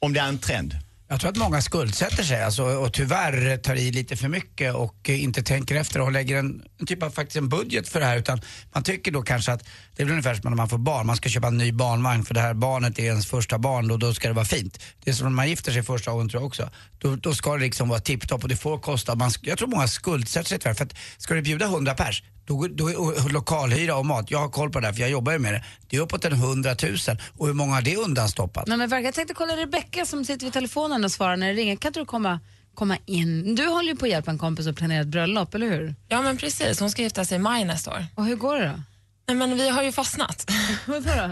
Om 0.00 0.12
det 0.12 0.20
är 0.20 0.28
en 0.28 0.38
trend. 0.38 0.76
Jag 1.10 1.20
tror 1.20 1.30
att 1.30 1.36
många 1.36 1.62
skuldsätter 1.62 2.22
sig 2.22 2.42
alltså, 2.42 2.64
och 2.64 2.92
tyvärr 2.92 3.56
tar 3.56 3.74
i 3.74 3.90
lite 3.90 4.16
för 4.16 4.28
mycket 4.28 4.74
och 4.74 5.08
inte 5.08 5.42
tänker 5.42 5.76
efter 5.76 6.00
och 6.00 6.12
lägger 6.12 6.38
en, 6.38 6.62
en 6.78 6.86
typ 6.86 7.02
av 7.02 7.10
faktiskt 7.10 7.36
en 7.36 7.48
budget 7.48 7.88
för 7.88 8.00
det 8.00 8.06
här 8.06 8.18
utan 8.18 8.40
man 8.72 8.82
tycker 8.82 9.12
då 9.12 9.22
kanske 9.22 9.52
att 9.52 9.68
det 9.98 10.02
är 10.02 10.04
väl 10.04 10.12
ungefär 10.12 10.34
som 10.34 10.50
när 10.50 10.56
man 10.56 10.68
får 10.68 10.78
barn, 10.78 11.06
man 11.06 11.16
ska 11.16 11.28
köpa 11.28 11.46
en 11.46 11.58
ny 11.58 11.72
barnvagn 11.72 12.24
för 12.24 12.34
det 12.34 12.40
här 12.40 12.54
barnet 12.54 12.98
är 12.98 13.02
ens 13.02 13.26
första 13.26 13.58
barn 13.58 13.90
och 13.90 13.98
då 13.98 14.14
ska 14.14 14.28
det 14.28 14.34
vara 14.34 14.44
fint. 14.44 14.80
Det 15.04 15.10
är 15.10 15.14
som 15.14 15.26
när 15.26 15.34
man 15.34 15.48
gifter 15.48 15.72
sig 15.72 15.82
första 15.82 16.10
gången 16.10 16.28
tror 16.28 16.42
jag 16.42 16.46
också. 16.46 16.70
Då, 16.98 17.16
då 17.16 17.34
ska 17.34 17.54
det 17.54 17.60
liksom 17.60 17.88
vara 17.88 18.00
tipptopp 18.00 18.42
och 18.42 18.48
det 18.48 18.56
får 18.56 18.78
kosta. 18.78 19.14
Man, 19.14 19.30
jag 19.40 19.58
tror 19.58 19.68
många 19.68 19.88
skuldsätter 19.88 20.48
sig 20.48 20.58
tyvärr 20.58 20.74
för 20.74 20.84
att 20.84 20.94
ska 21.18 21.34
du 21.34 21.42
bjuda 21.42 21.66
100 21.66 21.94
pers 21.94 22.22
då, 22.46 22.66
då 22.70 22.88
är 22.88 23.32
lokalhyra 23.32 23.96
och 23.96 24.06
mat, 24.06 24.30
jag 24.30 24.38
har 24.38 24.48
koll 24.48 24.70
på 24.70 24.80
det 24.80 24.86
här 24.86 24.94
för 24.94 25.00
jag 25.00 25.10
jobbar 25.10 25.32
ju 25.32 25.38
med 25.38 25.52
det. 25.52 25.64
Det 25.88 25.96
är 25.96 26.00
uppåt 26.00 26.24
en 26.24 26.32
100 26.32 26.76
000 26.82 26.96
och 27.38 27.46
hur 27.46 27.54
många 27.54 27.74
har 27.74 27.82
det 27.82 27.96
undanstoppat? 27.96 28.66
Nej, 28.66 28.76
men 28.76 29.04
jag 29.04 29.14
tänkte 29.14 29.34
kolla 29.34 29.56
Rebecka 29.56 30.06
som 30.06 30.24
sitter 30.24 30.46
vid 30.46 30.52
telefonen 30.52 31.04
och 31.04 31.12
svarar 31.12 31.36
när 31.36 31.46
det 31.46 31.54
ringer. 31.54 31.76
Kan 31.76 31.88
inte 31.88 32.00
du 32.00 32.06
komma, 32.06 32.40
komma 32.74 32.96
in? 33.06 33.54
Du 33.54 33.66
håller 33.66 33.88
ju 33.88 33.96
på 33.96 34.04
att 34.04 34.10
hjälpa 34.10 34.30
en 34.30 34.38
kompis 34.38 34.66
att 34.66 34.76
planera 34.76 35.00
ett 35.00 35.06
bröllop, 35.06 35.54
eller 35.54 35.66
hur? 35.66 35.94
Ja 36.08 36.22
men 36.22 36.36
precis, 36.36 36.80
hon 36.80 36.90
ska 36.90 37.02
gifta 37.02 37.24
sig 37.24 37.36
i 37.36 37.38
maj 37.38 37.64
nästa 37.64 37.90
år. 37.90 38.06
Och 38.14 38.24
hur 38.24 38.36
går 38.36 38.58
det 38.58 38.66
då? 38.66 38.82
Nej 39.28 39.36
men 39.36 39.56
vi 39.56 39.68
har 39.68 39.82
ju 39.82 39.92
fastnat. 39.92 40.50
Vadå 40.86 41.00
då? 41.16 41.30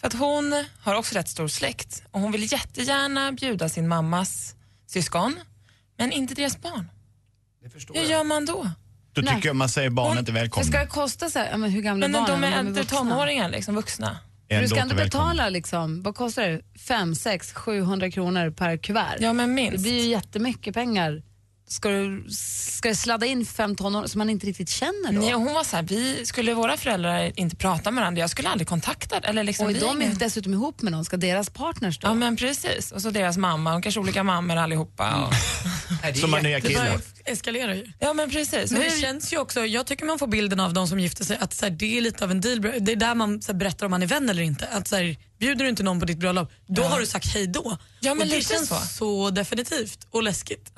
För 0.00 0.06
att 0.06 0.12
hon 0.12 0.64
har 0.80 0.94
också 0.94 1.14
rätt 1.14 1.28
stor 1.28 1.48
släkt 1.48 2.02
och 2.10 2.20
hon 2.20 2.32
vill 2.32 2.52
jättegärna 2.52 3.32
bjuda 3.32 3.68
sin 3.68 3.88
mammas 3.88 4.54
syskon, 4.86 5.36
men 5.98 6.12
inte 6.12 6.34
deras 6.34 6.60
barn. 6.62 6.90
Hur 7.94 8.02
gör 8.04 8.24
man 8.24 8.44
då? 8.46 8.70
Då 9.12 9.22
Nej. 9.22 9.34
tycker 9.34 9.48
jag 9.48 9.56
man 9.56 9.68
säger 9.68 9.90
barn 9.90 10.08
Hon- 10.08 10.18
inte 10.18 10.32
För 10.32 10.38
välkomna. 10.40 10.64
ska 10.66 10.78
det 10.78 10.86
kosta 10.86 11.30
så 11.30 11.38
här, 11.38 11.50
ja, 11.50 11.56
men 11.56 11.70
hur 11.70 11.82
gamla 11.82 12.06
är 12.06 12.10
Men 12.10 12.22
barnen? 12.22 12.40
de 12.40 12.46
är 12.46 12.60
Om 12.60 12.66
äldre 12.66 12.82
vuxna? 12.82 12.98
tonåringar, 12.98 13.48
liksom, 13.48 13.74
vuxna. 13.74 14.18
Du 14.48 14.68
ska 14.68 14.82
inte 14.82 14.94
betala 14.94 15.48
liksom, 15.48 16.02
vad 16.02 16.14
kostar 16.14 16.42
det? 16.48 16.60
5, 16.78 17.14
6, 17.14 17.52
700 17.52 18.10
kronor 18.10 18.50
per 18.50 18.76
kuvert. 18.76 19.16
Ja 19.20 19.32
men 19.32 19.48
Det 19.48 19.54
minst. 19.54 19.82
blir 19.82 20.02
ju 20.02 20.08
jättemycket 20.10 20.74
pengar 20.74 21.22
ska, 21.68 21.88
du, 21.88 22.26
ska 22.30 22.88
det 22.88 22.94
sladda 22.94 23.26
in 23.26 23.46
fem 23.46 23.76
tonår 23.76 24.06
som 24.06 24.18
man 24.18 24.30
inte 24.30 24.46
riktigt 24.46 24.68
känner 24.68 25.12
då? 25.12 25.20
Nej, 25.20 25.32
hon 25.32 25.54
var 25.54 25.64
så 25.64 25.76
här, 25.76 25.82
vi 25.82 26.26
skulle 26.26 26.54
våra 26.54 26.76
föräldrar 26.76 27.32
inte 27.36 27.56
prata 27.56 27.90
med 27.90 28.00
varandra, 28.00 28.20
jag 28.20 28.30
skulle 28.30 28.48
aldrig 28.48 28.68
kontakta 28.68 29.18
eller 29.18 29.44
liksom 29.44 29.66
och 29.66 29.74
vi 29.74 29.78
de 29.78 30.02
är 30.02 30.14
dessutom 30.14 30.52
ihop 30.54 30.82
med 30.82 30.92
någon, 30.92 31.04
ska 31.04 31.16
deras 31.16 31.50
partners 31.50 31.98
då? 31.98 32.08
Ja 32.08 32.14
men 32.14 32.36
precis, 32.36 32.92
och 32.92 33.02
så 33.02 33.10
deras 33.10 33.36
mamma, 33.36 33.74
och 33.74 33.82
kanske 33.82 34.00
olika 34.00 34.22
mammor 34.22 34.56
allihopa. 34.56 35.14
Och... 35.28 35.34
Som 36.16 36.32
har 36.32 36.40
nya 36.40 36.60
killar. 36.60 37.00
eskalerar 37.24 37.74
ju. 37.74 37.86
Ja 37.98 38.12
men 38.12 38.30
precis. 38.30 38.70
Men 38.72 38.80
det 38.80 38.88
hur- 38.90 39.00
känns 39.00 39.32
ju 39.32 39.38
också, 39.38 39.66
jag 39.66 39.86
tycker 39.86 40.04
man 40.04 40.18
får 40.18 40.26
bilden 40.26 40.60
av 40.60 40.72
de 40.74 40.88
som 40.88 41.00
gifter 41.00 41.24
sig 41.24 41.36
att 41.40 41.52
så 41.54 41.66
här, 41.66 41.70
det 41.70 41.98
är 41.98 42.00
lite 42.00 42.24
av 42.24 42.30
en 42.30 42.40
deal 42.40 42.60
Det 42.80 42.92
är 42.92 42.96
där 42.96 43.14
man 43.14 43.42
så 43.42 43.52
här, 43.52 43.58
berättar 43.58 43.86
om 43.86 43.90
man 43.90 44.02
är 44.02 44.06
vän 44.06 44.28
eller 44.28 44.42
inte. 44.42 44.66
Att, 44.66 44.88
så 44.88 44.96
här, 44.96 45.16
bjuder 45.38 45.64
du 45.64 45.68
inte 45.70 45.82
någon 45.82 46.00
på 46.00 46.06
ditt 46.06 46.18
bröllop, 46.18 46.52
då 46.66 46.82
Ja. 46.82 46.88
har 46.88 47.00
du 47.00 47.06
sagt 47.06 47.26
hej 47.34 47.46
då. 47.46 47.76
Ja, 48.00 48.14
men 48.14 48.22
och 48.28 48.34
det 48.34 48.42
känns 48.48 48.68
så. 48.68 48.74
så. 48.74 49.30
definitivt 49.30 50.06
och 50.10 50.22
läskigt. 50.22 50.72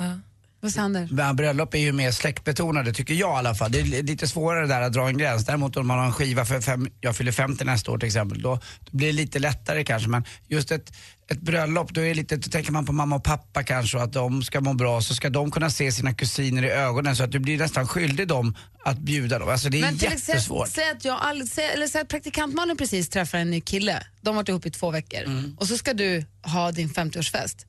Vad 0.60 0.72
säger 0.72 1.32
bröllop 1.32 1.74
är 1.74 1.78
ju 1.78 1.92
mer 1.92 2.10
släktbetonade 2.10 2.92
tycker 2.92 3.14
jag 3.14 3.34
i 3.34 3.38
alla 3.38 3.54
fall. 3.54 3.72
Det 3.72 3.80
är 3.80 4.02
lite 4.02 4.28
svårare 4.28 4.66
där 4.66 4.80
att 4.80 4.92
dra 4.92 5.08
en 5.08 5.18
gräns. 5.18 5.44
Däremot 5.44 5.76
om 5.76 5.86
man 5.86 5.98
har 5.98 6.06
en 6.06 6.12
skiva 6.12 6.44
för 6.44 6.60
fem, 6.60 6.88
jag 7.00 7.16
fyller 7.16 7.32
50 7.32 7.64
nästa 7.64 7.90
år 7.90 7.98
till 7.98 8.06
exempel, 8.06 8.42
då, 8.42 8.60
blir 8.90 9.06
det 9.06 9.12
lite 9.12 9.38
lättare 9.38 9.84
kanske. 9.84 10.08
Men 10.08 10.24
just 10.48 10.70
ett, 10.70 10.92
ett 11.30 11.40
bröllop, 11.40 11.92
då, 11.92 12.00
är 12.00 12.14
lite, 12.14 12.36
då 12.36 12.50
tänker 12.50 12.72
man 12.72 12.86
på 12.86 12.92
mamma 12.92 13.16
och 13.16 13.24
pappa 13.24 13.62
kanske 13.62 13.96
och 13.96 14.02
att 14.02 14.12
de 14.12 14.42
ska 14.42 14.60
må 14.60 14.74
bra. 14.74 15.00
Så 15.00 15.14
ska 15.14 15.30
de 15.30 15.50
kunna 15.50 15.70
se 15.70 15.92
sina 15.92 16.14
kusiner 16.14 16.62
i 16.62 16.70
ögonen 16.70 17.16
så 17.16 17.24
att 17.24 17.32
du 17.32 17.38
blir 17.38 17.58
nästan 17.58 17.86
skyldig 17.86 18.28
dem 18.28 18.56
att 18.84 18.98
bjuda 18.98 19.38
dem. 19.38 19.48
Alltså 19.48 19.68
det 19.68 19.78
är 19.78 19.82
Men 19.82 19.98
till 19.98 20.10
jättesvårt. 20.10 20.68
säg 20.68 20.90
att, 20.90 21.04
jag, 21.04 21.30
eller 21.30 21.86
säg 21.86 22.00
att 22.00 22.08
praktikantmannen 22.08 22.76
precis 22.76 23.08
träffar 23.08 23.38
en 23.38 23.50
ny 23.50 23.60
kille. 23.60 24.02
De 24.20 24.30
har 24.30 24.34
varit 24.34 24.48
ihop 24.48 24.66
i 24.66 24.70
två 24.70 24.90
veckor. 24.90 25.22
Mm. 25.22 25.56
Och 25.60 25.66
så 25.66 25.78
ska 25.78 25.94
du 25.94 26.24
ha 26.42 26.72
din 26.72 26.88
50-årsfest. 26.88 27.64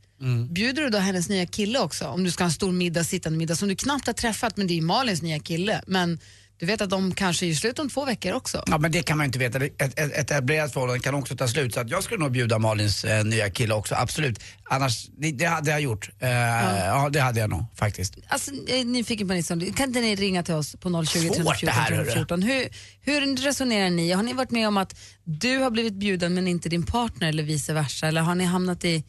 Bjuder 0.50 0.82
du 0.82 0.90
då 0.90 0.98
hennes 0.98 1.30
nya 1.30 1.46
kille 1.46 1.80
också? 1.80 2.08
Om 2.08 2.24
du 2.24 2.32
ska 2.32 2.44
ha 2.44 2.50
en 2.50 2.54
stor 2.54 2.72
middag, 2.72 3.04
sittande 3.04 3.38
middag 3.38 3.56
som 3.56 3.68
du 3.68 3.76
knappt 3.76 4.08
har 4.08 4.14
träffat, 4.14 4.58
men 4.58 4.68
det 4.68 4.78
är 4.78 4.82
Malins 4.82 5.22
nya 5.22 5.40
kille. 5.40 5.82
Men 5.88 6.20
du 6.60 6.66
vet 6.66 6.82
att 6.82 6.90
de 6.90 7.14
kanske 7.14 7.46
gör 7.46 7.56
slut 7.56 7.80
om 7.80 7.90
två 7.90 8.06
veckor 8.06 8.34
också. 8.34 8.64
Ja 8.68 8.78
men 8.78 8.92
det 8.92 9.04
kan 9.04 9.18
man 9.18 9.24
ju 9.24 9.26
inte 9.26 9.40
veta. 9.40 9.66
Ett, 9.66 9.82
ett, 9.82 10.00
ett 10.00 10.14
etablerat 10.14 10.74
förhållande 10.74 11.00
kan 11.00 11.16
också 11.16 11.36
ta 11.36 11.48
slut. 11.48 11.74
Så 11.74 11.80
att 11.80 11.90
jag 11.90 12.04
skulle 12.04 12.20
nog 12.20 12.32
bjuda 12.32 12.60
Malins 12.60 13.06
eh, 13.06 13.26
nya 13.26 13.50
kille 13.50 13.74
också, 13.74 13.96
absolut. 13.96 14.40
Annars, 14.64 15.08
det, 15.18 15.32
det 15.32 15.46
hade 15.46 15.72
jag 15.72 15.82
gjort. 15.82 16.10
Eh, 16.20 16.30
ja. 16.30 17.10
det 17.12 17.20
hade 17.20 17.40
jag 17.40 17.50
nog 17.50 17.66
faktiskt. 17.76 18.18
Alltså, 18.28 18.52
jag 18.68 18.80
är 18.80 18.86
nyfiken 18.86 19.28
på 19.28 19.34
Nilsson. 19.34 19.74
Kan 19.74 19.88
inte 19.88 20.02
ni 20.02 20.16
ringa 20.16 20.44
till 20.44 20.54
oss 20.54 20.76
på 20.80 21.06
020 21.06 21.20
Svårt 21.20 21.60
314 21.60 21.66
det 21.66 21.72
här, 21.72 21.92
hörru. 21.92 22.06
314? 22.06 22.42
Hur, 22.42 22.70
hur 23.02 23.38
resonerar 23.38 23.90
ni? 23.90 24.12
Har 24.12 24.24
ni 24.24 24.34
varit 24.34 24.52
med 24.52 24.68
om 24.68 24.78
att 24.78 25.00
du 25.24 25.58
har 25.58 25.70
blivit 25.72 25.94
bjuden 25.94 26.34
men 26.34 26.48
inte 26.48 26.70
din 26.70 26.86
partner 26.86 27.30
eller 27.30 27.44
vice 27.44 27.74
versa? 27.74 28.08
Eller 28.08 28.22
har 28.22 28.36
ni 28.36 28.44
hamnat 28.44 28.86
i, 28.86 29.04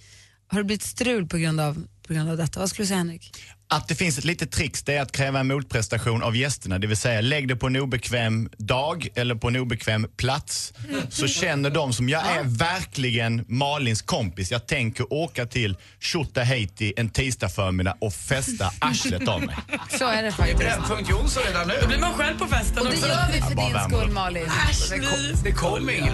har 0.51 0.59
det 0.59 0.65
blivit 0.65 0.83
strul 0.83 1.27
på 1.27 1.39
grund 1.39 1.61
av, 1.61 1.87
på 2.07 2.15
grund 2.15 2.31
av 2.31 2.37
detta? 2.37 2.61
Vad 2.61 2.69
skulle 2.69 2.85
du 2.85 2.89
säga 2.89 2.99
Henrik? 2.99 3.37
Att 3.73 3.89
det 3.89 3.95
finns 3.95 4.19
ett 4.19 4.25
litet 4.25 4.51
trix 4.51 4.83
det 4.83 4.97
är 4.97 5.03
att 5.03 5.13
kräva 5.13 5.41
en 5.41 5.47
motprestation 5.49 6.23
av 6.23 6.37
gästerna. 6.37 6.79
Det 6.79 6.87
vill 6.87 6.97
säga 6.97 7.21
lägg 7.21 7.49
det 7.49 7.57
på 7.57 7.67
en 7.67 7.77
obekväm 7.77 8.51
dag 8.59 9.09
eller 9.15 9.35
på 9.35 9.49
en 9.49 9.57
obekväm 9.57 10.07
plats. 10.17 10.73
Så 11.11 11.27
känner 11.29 11.71
de 11.71 11.93
som 11.93 12.09
jag 12.09 12.23
är 12.27 12.43
verkligen 12.45 13.45
Malins 13.49 14.03
kompis. 14.03 14.51
Jag 14.51 14.67
tänker 14.67 15.13
åka 15.13 15.47
till 15.47 15.77
Tjotahejti 16.01 16.93
en 16.97 17.09
tisdag 17.11 17.49
förmiddag 17.49 17.97
och 18.01 18.13
festa 18.15 18.73
arslet 18.79 19.29
av 19.29 19.41
mig. 19.43 19.57
Så 19.99 20.07
är 20.09 20.23
det 20.23 20.33
faktiskt. 20.33 20.59
Brännpunkt 20.59 21.11
Jonsson 21.11 21.43
redan 21.47 21.69
nu. 21.69 21.75
Då 21.83 21.89
blir 21.89 21.99
man 21.99 22.13
själv 22.15 22.39
på 22.39 22.47
festen 22.47 22.79
Och 22.79 22.85
det 22.85 22.91
också. 22.93 23.07
gör 23.09 23.27
vi 23.33 23.41
för 23.41 23.55
din 23.55 23.99
skull. 24.01 24.11
Malin. 24.13 24.45
Det 24.91 24.99
kom, 24.99 25.43
det 25.45 25.53
kom 25.53 25.91
inga. 25.91 26.13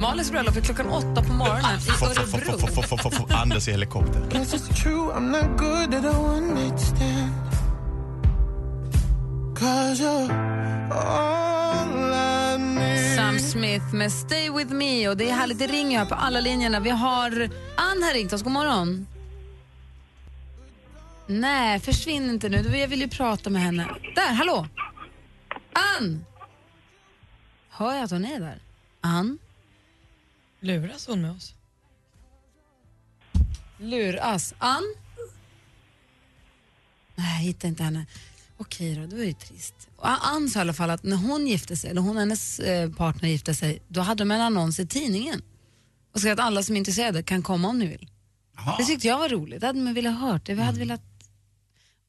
Malins 0.00 0.30
bröllop 0.30 0.56
är 0.56 0.60
klockan 0.60 0.86
åtta 0.88 1.22
på 1.22 1.32
morgonen 1.32 1.80
i 1.86 1.90
Örebro. 1.90 2.58
få- 2.74 2.82
få- 2.98 3.10
få- 3.10 3.28
Anders 5.94 6.92
i 6.92 7.04
helikopter. 7.04 7.56
Sam 13.16 13.38
Smith 13.38 13.94
med 13.94 14.12
Stay 14.12 14.50
With 14.50 14.72
Me 14.72 15.08
och 15.08 15.16
det 15.16 15.28
är 15.28 15.34
härligt, 15.34 15.58
det 15.58 15.66
ringer 15.66 15.98
här 15.98 16.06
på 16.06 16.14
alla 16.14 16.40
linjerna. 16.40 16.80
Vi 16.80 16.90
har 16.90 17.30
Ann 17.76 18.02
har 18.02 18.14
ringt 18.14 18.32
oss, 18.32 18.42
god 18.42 18.52
morgon. 18.52 19.06
Nej, 21.26 21.80
försvinn 21.80 22.30
inte 22.30 22.48
nu, 22.48 22.76
jag 22.78 22.88
vill 22.88 23.00
ju 23.00 23.08
prata 23.08 23.50
med 23.50 23.62
henne. 23.62 23.88
Där, 24.14 24.32
hallå! 24.32 24.66
Ann! 25.98 26.24
Hör 27.70 27.94
jag 27.94 28.04
att 28.04 28.10
hon 28.10 28.24
är 28.24 28.40
där? 28.40 28.58
Ann? 29.00 29.38
Luras 30.60 31.06
hon 31.06 31.22
med 31.22 31.30
oss? 31.30 31.54
Luras. 33.78 34.54
Ann? 34.58 34.94
Nej, 37.14 37.36
jag 37.38 37.44
hittar 37.44 37.68
inte 37.68 37.82
henne. 37.82 38.06
Okej 38.56 38.94
då, 38.94 39.06
det 39.06 39.16
var 39.16 39.24
ju 39.24 39.32
trist. 39.32 39.74
Och 39.96 40.26
Ann 40.26 40.50
sa 40.50 40.58
i 40.58 40.60
alla 40.60 40.72
fall 40.72 40.90
att 40.90 41.02
när 41.02 41.16
hon 41.16 41.46
gifte 41.46 41.76
sig, 41.76 41.90
eller 41.90 42.00
hon 42.00 42.16
och 42.16 42.20
hennes 42.20 42.58
eh, 42.60 42.90
partner 42.90 43.28
gifte 43.28 43.54
sig, 43.54 43.82
då 43.88 44.00
hade 44.00 44.20
de 44.24 44.30
en 44.30 44.40
annons 44.40 44.80
i 44.80 44.86
tidningen. 44.86 45.42
Och 46.14 46.20
skrev 46.20 46.32
att 46.32 46.46
alla 46.46 46.62
som 46.62 46.74
är 46.74 46.78
intresserade 46.78 47.22
kan 47.22 47.42
komma 47.42 47.68
om 47.68 47.78
ni 47.78 47.86
vill. 47.86 48.08
Det 48.78 48.84
tyckte 48.84 49.06
jag 49.06 49.18
var 49.18 49.28
roligt, 49.28 49.60
det 49.60 49.66
hade 49.66 49.80
man 49.80 49.94
velat 49.94 50.20
hört. 50.20 50.46
Det. 50.46 50.54
Vi 50.54 50.62
hade 50.62 50.78
velat... 50.78 51.02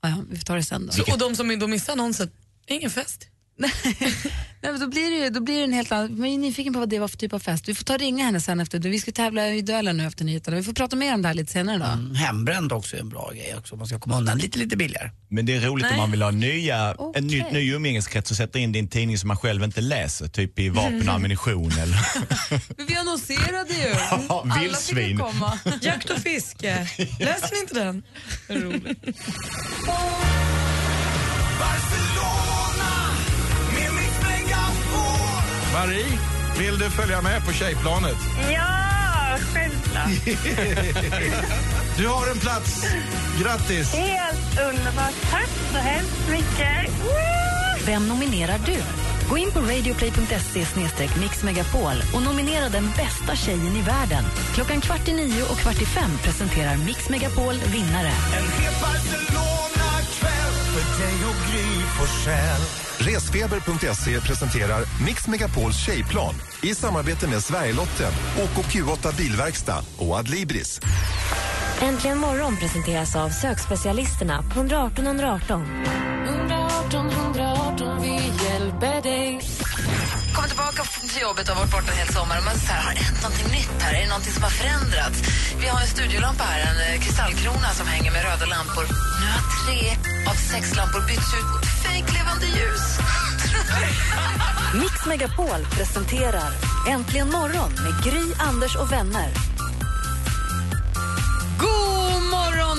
Ja, 0.01 0.09
ja, 0.09 0.23
vi 0.29 0.37
får 0.37 0.45
ta 0.45 0.55
det 0.55 0.63
sen 0.63 0.85
då. 0.85 0.91
Så, 0.91 1.13
och 1.13 1.19
de 1.19 1.35
som 1.35 1.59
då 1.59 1.67
missar 1.67 1.93
annonsen, 1.93 2.31
ingen 2.67 2.89
fest. 2.89 3.27
Nej, 3.57 4.71
men 4.71 4.79
då 4.79 4.87
blir 4.87 5.11
det 5.11 5.17
ju 5.17 5.29
då 5.29 5.39
blir 5.39 5.57
det 5.57 5.63
en 5.63 5.73
helt 5.73 5.91
annan... 5.91 6.19
Man 6.19 6.29
är 6.29 6.37
nyfiken 6.37 6.73
på 6.73 6.79
vad 6.79 6.89
det 6.89 6.99
var 6.99 7.07
för 7.07 7.17
typ 7.17 7.33
av 7.33 7.39
fest. 7.39 7.69
Vi 7.69 7.75
får 7.75 7.83
ta 7.83 7.93
och 7.93 7.99
ringa 7.99 8.25
henne 8.25 8.41
sen 8.41 8.59
efter. 8.59 8.79
Vi 8.79 8.99
ska 8.99 9.11
tävla 9.11 9.47
i 9.47 9.61
duellen 9.61 9.97
nu 9.97 10.05
efter 10.07 10.25
nyheterna. 10.25 10.57
Vi 10.57 10.63
får 10.63 10.73
prata 10.73 10.95
mer 10.95 11.13
om 11.13 11.21
det 11.21 11.27
här 11.27 11.35
lite 11.35 11.51
senare 11.51 11.77
då. 11.77 11.85
Mm, 11.85 12.15
hembränt 12.15 12.71
också 12.71 12.95
är 12.95 12.99
en 12.99 13.09
bra 13.09 13.31
grej 13.35 13.55
också. 13.57 13.75
Man 13.75 13.87
ska 13.87 13.99
komma 13.99 14.17
undan 14.17 14.37
lite, 14.37 14.59
lite 14.59 14.77
billigare. 14.77 15.09
Men 15.29 15.45
det 15.45 15.55
är 15.55 15.61
roligt 15.61 15.83
Nej. 15.85 15.93
om 15.93 15.97
man 15.99 16.11
vill 16.11 16.21
ha 16.21 16.31
nya, 16.31 16.93
Okej. 16.97 17.21
en 17.21 17.27
ny, 17.27 17.43
ny 17.51 17.73
umgängeskrets 17.73 18.31
och 18.31 18.37
sätta 18.37 18.59
in 18.59 18.71
din 18.71 18.87
tidning 18.87 19.17
som 19.17 19.27
man 19.27 19.37
själv 19.37 19.63
inte 19.63 19.81
läser, 19.81 20.27
typ 20.27 20.59
i 20.59 20.69
vapen 20.69 21.09
och 21.09 21.15
ammunition 21.15 21.71
eller... 21.71 21.97
Men 22.77 22.85
vi 22.87 22.95
annonserade 22.95 23.73
ju. 23.73 23.89
Ja, 23.89 24.43
Alla 24.45 24.61
vildsvin. 24.61 24.97
fick 24.97 25.07
ju 25.09 25.17
komma. 25.17 25.59
Jakt 25.81 26.09
och 26.09 26.19
fiske. 26.19 26.87
Läser 27.19 27.53
ni 27.53 27.59
inte 27.59 27.73
den? 27.73 28.03
Marie, 35.73 36.19
vill 36.57 36.77
du 36.79 36.89
följa 36.89 37.21
med 37.21 37.45
på 37.45 37.53
tjejplanet? 37.53 38.17
Ja, 38.53 39.37
självklart. 39.53 40.37
Du 41.97 42.07
har 42.07 42.31
en 42.31 42.39
plats. 42.39 42.85
Grattis! 43.41 43.93
Helt 43.93 44.59
underbart. 44.59 45.13
Tack 45.31 45.49
så 45.71 45.77
hemskt 45.77 46.29
mycket. 46.29 46.91
Vem 47.85 48.07
nominerar 48.07 48.59
du? 48.65 48.77
Gå 49.29 49.37
in 49.37 49.51
på 49.51 49.59
radioplay.se 49.59 50.65
mixmegapol 51.19 51.95
och 52.13 52.21
nominera 52.21 52.69
den 52.69 52.91
bästa 52.97 53.35
tjejen 53.35 53.75
i 53.75 53.81
världen. 53.81 54.23
Klockan 54.53 54.81
kvart 54.81 55.07
i 55.07 55.13
nio 55.13 55.43
och 55.43 55.57
kvart 55.57 55.81
i 55.81 55.85
fem 55.85 56.11
presenterar 56.23 56.77
Mix 56.77 57.09
Megapol 57.09 57.55
vinnare. 57.55 58.11
Resfeber.se 62.99 64.21
presenterar 64.21 65.05
Mix 65.05 65.27
Megapols 65.27 65.85
tjejplan 65.85 66.35
i 66.63 66.75
samarbete 66.75 67.27
med 67.27 67.43
Sverigelotten, 67.43 68.11
OKQ8 68.37 69.17
Bilverkstad 69.17 69.85
och 69.97 70.17
Adlibris. 70.17 70.79
Äntligen 71.81 72.17
morgon 72.17 72.57
presenteras 72.57 73.15
av 73.15 73.29
sökspecialisterna 73.29 74.43
på 74.53 74.59
118 74.59 75.05
118. 75.05 75.61
118 75.61 76.29
118, 76.29 76.62
tillbaka 80.53 80.83
till 81.13 81.21
jobbet 81.21 81.49
och 81.49 81.55
varit 81.57 81.71
borta 81.71 81.91
en 81.91 81.97
hel 81.97 82.11
sommar. 82.17 82.37
Och 82.39 82.45
man 82.49 82.57
så 82.67 82.71
här, 82.73 82.83
har 82.87 82.93
det 82.97 83.03
hänt 83.09 83.21
någonting 83.25 83.49
nytt 83.57 83.77
här? 83.83 83.93
Är 83.97 84.01
det 84.03 84.11
någonting 84.13 84.33
som 84.37 84.43
har 84.47 84.55
förändrats? 84.61 85.17
Vi 85.61 85.67
har 85.73 85.79
en 85.81 85.91
studiolampa 85.95 86.43
här, 86.43 86.59
en 86.69 86.79
eh, 86.85 87.01
kristallkrona 87.03 87.69
som 87.79 87.87
hänger 87.93 88.11
med 88.15 88.21
röda 88.27 88.45
lampor. 88.55 88.85
Nu 89.21 89.25
har 89.35 89.43
tre 89.61 89.81
av 90.31 90.37
sex 90.51 90.63
lampor 90.79 91.01
bytts 91.09 91.31
ut 91.39 91.47
mot 91.53 91.65
fejklevande 91.85 92.45
ljus. 92.57 92.85
Mix 94.81 94.95
Megapol 95.11 95.61
presenterar 95.77 96.51
Äntligen 96.93 97.29
morgon 97.37 97.71
med 97.83 97.93
Gry, 98.05 98.25
Anders 98.49 98.75
och 98.75 98.91
vänner. 98.91 99.29
God 101.59 101.92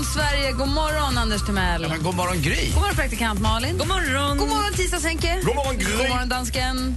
morgon, 0.05 0.29
Sverige! 0.29 0.53
God 0.53 0.69
morgon, 0.69 1.19
Anders 1.19 1.43
Timell. 1.43 1.83
Ja, 1.83 1.89
men 1.89 2.03
god 2.03 2.15
morgon 2.15 2.43
Gry. 2.43 2.71
God 2.71 2.81
morgon, 2.83 2.95
praktikant 2.95 3.41
Malin. 3.41 3.79
God 3.79 3.89
morgon, 3.89 4.39
God 4.39 4.49
morgon 4.49 4.73
tisdags-Henke. 4.73 5.41
God 5.45 5.55
morgon, 5.55 5.79
Gry. 5.79 5.97
God 5.97 6.09
morgon, 6.09 6.29
dansken. 6.29 6.97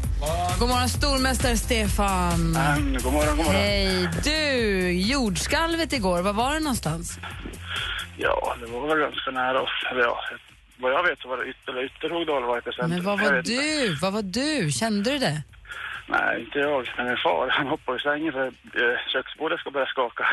God 0.59 0.69
morgon, 0.69 0.89
stormästare 0.89 1.57
Stefan. 1.57 2.55
Mm, 2.55 2.93
god 3.03 3.13
morgon, 3.13 3.37
god 3.37 3.45
morgon. 3.45 3.53
Hej. 3.53 4.09
Du, 4.23 4.91
jordskalvet 4.91 5.93
igår, 5.93 6.21
var 6.21 6.33
var 6.33 6.53
det 6.53 6.59
någonstans? 6.59 7.19
Ja, 8.17 8.55
det 8.59 8.65
var 8.65 8.87
väl 8.87 8.97
ganska 8.97 9.31
nära 9.31 9.61
oss. 9.61 9.69
Eller 9.91 10.01
ja, 10.01 10.17
vad 10.79 10.91
jag 10.91 11.03
vet 11.03 11.19
så 11.19 11.27
var 11.27 11.37
det 11.37 11.43
Ytter, 11.49 11.71
eller 11.71 11.85
Ytterhogdal 11.85 12.43
var 12.43 12.55
det 12.55 12.63
centrum. 12.63 12.89
Men 12.89 13.03
vad 13.03 13.19
var 13.19 13.41
du? 13.41 13.95
Vad 14.01 14.13
var 14.13 14.21
du? 14.21 14.71
Kände 14.71 15.11
du 15.11 15.17
det? 15.17 15.41
Nej, 16.09 16.41
inte 16.41 16.59
jag. 16.59 16.89
Men 16.97 17.05
min 17.07 17.17
far, 17.17 17.47
han 17.49 17.67
hoppar 17.67 17.95
i 17.95 17.99
sängen 17.99 18.33
för 18.33 18.45
eh, 18.47 18.97
köksbordet 19.13 19.59
ska 19.59 19.71
börja 19.71 19.85
skaka. 19.85 20.27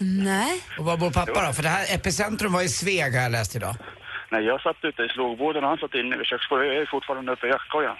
Nej. 0.00 0.62
Och 0.78 0.84
var 0.84 0.96
bor 0.96 1.10
pappa 1.10 1.46
då? 1.46 1.52
För 1.52 1.62
det 1.62 1.68
här 1.68 1.94
epicentrum 1.94 2.52
var 2.52 2.62
i 2.62 2.68
Sveg 2.68 3.14
har 3.14 3.22
jag 3.22 3.32
läst 3.32 3.56
idag. 3.56 3.76
Nej, 4.30 4.44
jag 4.44 4.60
satt 4.60 4.76
ute 4.82 5.02
i 5.02 5.08
slogboden 5.08 5.64
och 5.64 5.70
han 5.70 5.78
satt 5.78 5.94
inne 5.94 6.16
vid 6.16 6.26
köksbordet. 6.26 6.66
Jag 6.66 6.76
är 6.76 6.86
fortfarande 6.86 7.32
uppe 7.32 7.46
i 7.46 7.50
jaktkojan. 7.50 7.96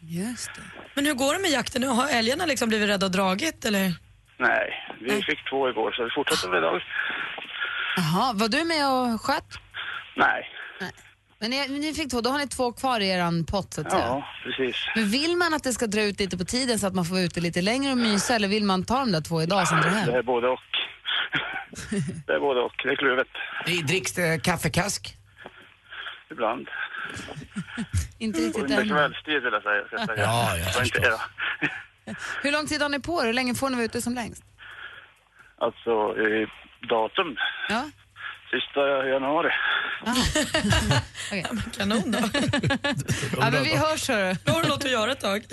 Just 0.00 0.54
det. 0.54 0.62
Men 0.94 1.06
hur 1.06 1.14
går 1.14 1.34
det 1.34 1.40
med 1.40 1.50
jakten 1.50 1.80
nu? 1.80 1.86
Har 1.88 2.08
älgarna 2.08 2.46
liksom 2.46 2.68
blivit 2.68 2.88
rädda 2.88 3.06
och 3.06 3.12
dragit 3.12 3.64
eller? 3.64 3.92
Nej, 4.38 4.66
vi 5.00 5.22
fick 5.22 5.50
två 5.50 5.68
igår 5.68 5.92
så 5.92 6.04
vi 6.04 6.10
fortsätter 6.10 6.48
med 6.48 6.58
idag. 6.58 6.82
Jaha, 7.96 8.32
var 8.34 8.48
du 8.48 8.64
med 8.64 8.84
och 8.90 9.20
sköt? 9.20 9.50
Nej. 10.16 10.48
Men 11.42 11.50
ni, 11.50 11.68
ni 11.68 11.94
fick 11.94 12.10
två, 12.10 12.20
då 12.20 12.30
har 12.30 12.38
ni 12.38 12.46
två 12.46 12.72
kvar 12.72 13.00
i 13.00 13.08
eran 13.10 13.44
pott 13.44 13.74
så 13.74 13.80
att 13.80 13.90
säga. 13.90 14.02
Ja, 14.06 14.28
precis. 14.44 14.76
Men 14.94 15.04
vill 15.10 15.36
man 15.36 15.54
att 15.54 15.64
det 15.64 15.72
ska 15.72 15.86
dra 15.86 16.02
ut 16.02 16.20
lite 16.20 16.38
på 16.38 16.44
tiden 16.44 16.78
så 16.78 16.86
att 16.86 16.94
man 16.94 17.04
får 17.04 17.14
vara 17.14 17.24
ute 17.24 17.40
lite 17.40 17.62
längre 17.62 17.92
och 17.92 17.98
mysa 17.98 18.34
eller 18.34 18.48
vill 18.48 18.64
man 18.64 18.84
ta 18.84 18.98
de 18.98 19.12
där 19.12 19.20
två 19.20 19.42
idag 19.42 19.68
sen 19.68 19.80
dra 19.80 19.88
hem? 19.88 20.06
Det 20.06 20.18
är 20.18 20.22
både 20.22 20.48
och. 20.48 20.60
det 22.26 22.32
är 22.32 22.40
både 22.40 22.60
och. 22.60 22.72
Det 22.84 22.88
är 22.88 22.96
kluvet. 22.96 23.28
Dricks 23.88 24.12
det 24.12 24.42
kaffekask? 24.44 25.16
Ibland. 26.30 26.68
Inte 28.18 28.40
riktigt 28.40 28.62
Under 28.62 28.80
än. 28.80 28.88
kvällstid 28.88 29.42
vill 29.42 29.52
jag 29.52 29.62
säga. 29.62 29.82
Så 29.90 29.94
jag 29.96 30.06
säger. 30.06 30.22
Ja, 30.22 30.56
ja, 30.56 30.64
Så 30.64 30.82
inte, 30.82 31.00
ja. 31.00 31.20
Hur 32.42 32.52
lång 32.52 32.66
tid 32.66 32.82
har 32.82 32.88
ni 32.88 33.00
på 33.00 33.22
er? 33.22 33.26
Hur 33.26 33.32
länge 33.32 33.54
får 33.54 33.70
ni 33.70 33.76
vara 33.76 33.84
ute 33.84 34.02
som 34.02 34.14
längst? 34.14 34.44
Alltså, 35.58 36.18
i 36.18 36.46
datum. 36.88 37.36
Ja. 37.68 37.84
Sista 38.50 39.06
januari. 39.08 39.50
Kanon 41.76 42.10
då. 42.10 42.18
Ja, 43.40 43.50
men 43.50 43.62
vi 43.64 43.76
hörs 43.76 44.08
hörru. 44.08 44.36
Då 44.44 44.52
har 44.52 44.62
du 44.62 44.68
något 44.68 44.84
att 44.84 44.90
göra 44.90 45.12
ett 45.12 45.20
tag. 45.20 45.44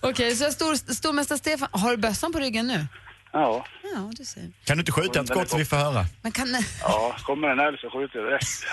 Okej, 0.00 0.36
så 0.36 0.50
stor, 0.50 0.92
stormästare 0.94 1.38
Stefan, 1.38 1.68
har 1.72 1.90
du 1.90 1.96
bössan 1.96 2.32
på 2.32 2.38
ryggen 2.38 2.66
nu? 2.66 2.86
Ja. 3.32 3.66
Ja, 3.92 4.10
du 4.18 4.24
ser. 4.24 4.42
Kan 4.64 4.76
du 4.76 4.80
inte 4.80 4.92
skjuta 4.92 5.20
ett 5.20 5.28
skott 5.28 5.48
så 5.50 5.56
vi 5.56 5.64
får 5.64 5.76
höra? 5.76 6.04
Men 6.22 6.32
kan, 6.32 6.46
Ja, 6.82 7.16
kommer 7.22 7.48
en 7.48 7.58
älg 7.58 7.78
så 7.78 7.90
skjuter 7.90 8.18
jag 8.18 8.28
direkt. 8.28 8.64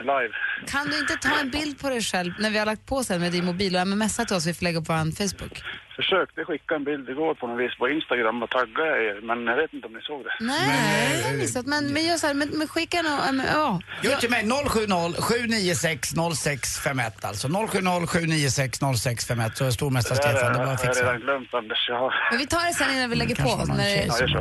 Live. 0.00 0.34
kan 0.66 0.86
du 0.86 0.98
inte 0.98 1.16
ta 1.16 1.38
en 1.40 1.50
bild 1.50 1.80
på 1.80 1.88
dig 1.90 2.02
själv 2.02 2.32
när 2.38 2.50
vi 2.50 2.58
har 2.58 2.66
lagt 2.66 2.86
på 2.86 3.04
sen 3.04 3.20
med 3.20 3.32
din 3.32 3.44
mobil 3.44 3.76
och 3.76 3.86
mmsa 3.86 4.24
till 4.24 4.36
oss 4.36 4.46
vi 4.46 4.54
får 4.54 4.64
lägga 4.64 4.80
på 4.80 4.92
vår 4.92 5.16
Facebook? 5.16 5.62
Försökte 5.96 6.44
skicka 6.44 6.74
en 6.74 6.84
bild 6.84 7.08
igår 7.08 7.34
på 7.34 7.46
något 7.46 7.60
vis 7.60 7.78
på 7.78 7.88
Instagram 7.88 8.42
och 8.42 8.50
tagga 8.50 8.86
er, 9.06 9.20
men 9.28 9.46
jag 9.46 9.56
vet 9.56 9.72
inte 9.72 9.86
om 9.86 9.92
ni 9.92 10.02
såg 10.02 10.24
det. 10.24 10.32
Nej, 10.40 11.20
jag 11.20 11.28
har 11.28 11.36
missat. 11.36 11.66
Men, 11.66 11.92
men 11.92 12.04
gör 12.06 12.16
så 12.16 12.26
här, 12.26 12.34
men, 12.34 12.48
men 12.48 12.68
skicka 12.68 12.98
äh, 12.98 13.32
men, 13.32 13.46
ja. 13.46 13.80
Gör 14.02 14.16
till 14.16 14.30
mig 14.30 14.42
070 14.68 15.22
796 15.22 16.10
0651 16.10 17.24
alltså. 17.24 17.48
070 17.48 18.06
796 18.06 18.78
0651 18.78 19.56
så 19.56 19.64
är 19.64 19.70
stormästare 19.70 20.18
Det 20.18 20.22
Stefan. 20.22 20.52
Det 20.52 20.58
är 20.58 20.58
bara 20.58 20.66
har 20.66 20.74
att 20.74 20.84
jag 20.84 20.94
fixa. 20.94 21.04
redan 21.04 21.20
glömt 21.20 21.54
Anders. 21.54 21.88
Jag 21.88 21.98
har... 21.98 22.14
Men 22.30 22.38
vi 22.38 22.46
tar 22.46 22.66
det 22.68 22.74
sen 22.74 22.96
innan 22.96 23.10
vi 23.10 23.16
lägger 23.16 23.36
på. 23.36 23.64
När 23.64 23.76
det, 23.84 24.04
gör 24.20 24.28
så. 24.28 24.39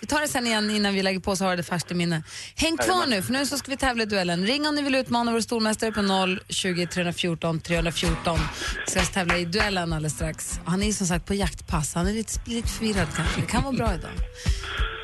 Vi 0.00 0.06
tar 0.06 0.20
det 0.20 0.28
sen 0.28 0.46
igen 0.46 0.70
innan 0.70 0.94
vi 0.94 1.02
lägger 1.02 1.20
på 1.20 1.36
så 1.36 1.44
har 1.44 1.56
det 1.56 1.62
färskt 1.62 1.90
i 1.90 1.94
minne. 1.94 2.22
Häng 2.56 2.76
kvar 2.76 3.06
nu 3.06 3.22
för 3.22 3.32
nu 3.32 3.46
så 3.46 3.58
ska 3.58 3.70
vi 3.70 3.76
tävla 3.76 4.02
i 4.02 4.06
duellen. 4.06 4.46
Ring 4.46 4.66
om 4.66 4.74
ni 4.74 4.82
vill 4.82 4.94
utmana 4.94 5.32
vår 5.32 5.40
stormästare 5.40 5.92
på 5.92 6.36
020 6.48 6.86
314 6.86 7.60
314. 7.60 8.38
Vi 8.86 8.90
ska 8.90 9.00
tävla 9.00 9.38
i 9.38 9.44
duellen 9.44 9.92
alldeles 9.92 10.14
strax. 10.14 10.60
Och 10.64 10.70
han 10.70 10.82
är 10.82 10.92
som 10.92 11.06
sagt 11.06 11.26
på 11.26 11.34
jaktpass. 11.34 11.94
Han 11.94 12.06
är 12.06 12.12
lite, 12.12 12.40
lite 12.44 12.68
förvirrad 12.68 13.06
kanske. 13.16 13.40
Det 13.40 13.46
kan 13.46 13.62
vara 13.62 13.72
bra 13.72 13.94
idag. 13.94 14.10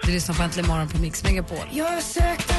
Du 0.04 0.12
lyssnar 0.12 0.34
på 0.34 0.42
Äntligen 0.42 0.68
morgon 0.68 0.88
på 0.88 0.98
Mix 0.98 1.22
Megapol. 1.24 1.58
Jag 1.72 2.02
sökte 2.02 2.54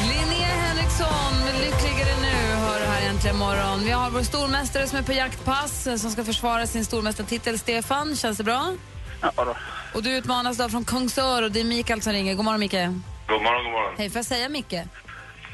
Linnea 0.00 0.46
Henriksson, 0.46 1.34
Lyckligare 1.60 2.20
nu, 2.22 2.54
hör 2.54 2.80
här 2.86 3.10
äntligen 3.10 3.36
morgon. 3.36 3.84
Vi 3.84 3.90
har 3.90 4.10
vår 4.10 4.22
stormästare 4.22 4.86
som 4.86 4.98
är 4.98 5.02
på 5.02 5.12
jaktpass 5.12 5.86
eh, 5.86 5.96
som 5.96 6.10
ska 6.10 6.24
försvara 6.24 6.66
sin 6.66 6.84
stormästartitel. 6.84 7.58
Stefan, 7.58 8.16
känns 8.16 8.38
det 8.38 8.44
bra? 8.44 8.74
Ja, 9.20 9.32
då. 9.36 9.56
Och 9.94 10.02
du 10.02 10.10
utmanas 10.16 10.56
då 10.56 10.68
från 10.68 10.84
Kungsör 10.84 11.42
och 11.42 11.52
det 11.52 11.60
är 11.60 11.64
Mikael 11.64 12.02
som 12.02 12.12
ringer. 12.12 12.34
God 12.34 12.44
morgon 12.44 12.60
Micke. 12.60 12.72
God 12.72 13.42
morgon, 13.42 13.64
god 13.64 13.72
morgon. 13.72 13.94
Hej, 13.98 14.10
får 14.10 14.18
jag 14.18 14.26
säga 14.26 14.48
Micke? 14.48 14.72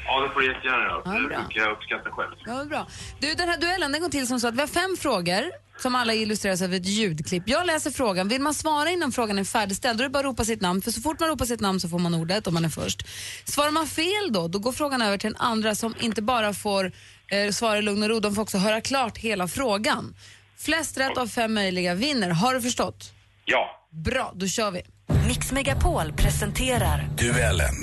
Ja, 0.05 0.21
det 0.21 0.29
får 0.33 0.39
du 0.41 0.53
jättegärna 0.53 0.83
göra. 0.83 1.01
Ja, 1.05 1.11
det 1.11 1.27
bra. 1.27 1.37
brukar 1.37 1.61
jag 1.61 1.71
uppskatta 1.71 2.09
själv. 2.11 2.31
Ja, 2.45 2.65
bra. 2.65 2.87
Du, 3.19 3.33
den 3.33 3.49
här 3.49 3.57
duellen 3.57 3.91
den 3.91 4.01
går 4.01 4.09
till 4.09 4.27
som 4.27 4.39
så 4.39 4.47
att 4.47 4.55
vi 4.55 4.59
har 4.59 4.67
fem 4.67 4.97
frågor 4.99 5.51
som 5.81 5.95
alla 5.95 6.13
illustreras 6.13 6.61
av 6.61 6.73
ett 6.73 6.85
ljudklipp. 6.85 7.43
Jag 7.45 7.65
läser 7.67 7.91
frågan. 7.91 8.27
Vill 8.27 8.41
man 8.41 8.53
svara 8.53 8.89
innan 8.89 9.11
frågan 9.11 9.39
är 9.39 9.43
färdigställd 9.43 9.99
då 9.99 10.03
är 10.03 10.07
det 10.07 10.11
bara 10.13 10.19
att 10.19 10.25
ropa 10.25 10.45
sitt 10.45 10.61
namn. 10.61 10.81
För 10.81 10.91
så 10.91 11.01
fort 11.01 11.19
man 11.19 11.29
ropar 11.29 11.45
sitt 11.45 11.59
namn 11.59 11.79
så 11.79 11.89
får 11.89 11.99
man 11.99 12.13
ordet 12.15 12.47
om 12.47 12.53
man 12.53 12.65
är 12.65 12.69
först. 12.69 13.07
Svarar 13.45 13.71
man 13.71 13.87
fel 13.87 14.29
då, 14.29 14.47
då 14.47 14.59
går 14.59 14.71
frågan 14.71 15.01
över 15.01 15.17
till 15.17 15.31
den 15.33 15.41
andra 15.41 15.75
som 15.75 15.95
inte 15.99 16.21
bara 16.21 16.53
får 16.53 16.91
eh, 17.27 17.51
svara 17.51 17.77
i 17.77 17.81
lugn 17.81 18.03
och 18.03 18.09
ro, 18.09 18.19
de 18.19 18.35
får 18.35 18.41
också 18.41 18.57
höra 18.57 18.81
klart 18.81 19.17
hela 19.17 19.47
frågan. 19.47 20.15
Flest 20.57 20.97
rätt 20.97 21.17
av 21.17 21.27
fem 21.27 21.53
möjliga 21.53 21.93
vinner. 21.93 22.29
Har 22.29 22.53
du 22.53 22.61
förstått? 22.61 23.13
Ja. 23.49 23.87
Bra, 24.05 24.31
då 24.35 24.47
kör 24.47 24.71
vi. 24.71 24.81
Mix 25.27 25.51
Megapol 25.51 26.13
presenterar 26.13 27.09
Duellen. 27.17 27.75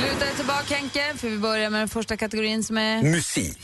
Luta 0.00 0.24
dig 0.24 0.34
tillbaka 0.36 0.74
Henke, 0.74 1.14
för 1.16 1.28
vi 1.28 1.38
börjar 1.38 1.70
med 1.70 1.80
den 1.80 1.88
första 1.88 2.16
kategorin 2.16 2.64
som 2.64 2.78
är... 2.78 3.02
Musik. 3.02 3.58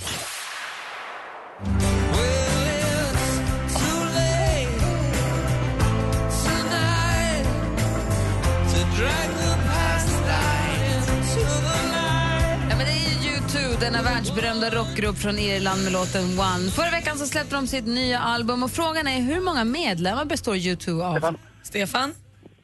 Denna 13.82 14.02
världsberömda 14.02 14.70
rockgrupp 14.70 15.18
från 15.18 15.38
Irland 15.38 15.82
med 15.84 15.92
låten 15.92 16.38
One. 16.38 16.70
Förra 16.70 16.90
veckan 16.90 17.18
så 17.18 17.26
släppte 17.26 17.54
de 17.54 17.66
sitt 17.66 17.86
nya 17.86 18.18
album 18.18 18.62
och 18.62 18.70
frågan 18.70 19.06
är 19.06 19.20
hur 19.20 19.40
många 19.40 19.64
medlemmar 19.64 20.24
består 20.24 20.54
U2 20.54 21.02
av? 21.02 21.14
Stefan. 21.14 21.38
Stefan? 21.62 22.14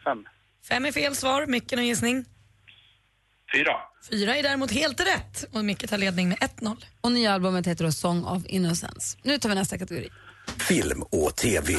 Fem. 0.04 0.24
Fem 0.68 0.84
är 0.84 0.92
fel 0.92 1.16
svar. 1.16 1.46
Micke, 1.46 1.72
någon 1.72 1.86
gissning? 1.86 2.24
Fyra. 3.54 3.72
Fyra 4.10 4.36
är 4.36 4.42
däremot 4.42 4.70
helt 4.70 5.00
rätt 5.00 5.44
och 5.52 5.64
Micke 5.64 5.88
tar 5.88 5.98
ledning 5.98 6.28
med 6.28 6.38
1-0. 6.38 6.76
Och 7.00 7.12
nya 7.12 7.32
albumet 7.32 7.66
heter 7.66 7.84
då 7.84 7.92
Song 7.92 8.24
of 8.24 8.46
Innocence. 8.46 9.18
Nu 9.22 9.38
tar 9.38 9.48
vi 9.48 9.54
nästa 9.54 9.78
kategori. 9.78 10.08
Film 10.58 11.02
och 11.02 11.36
TV. 11.36 11.74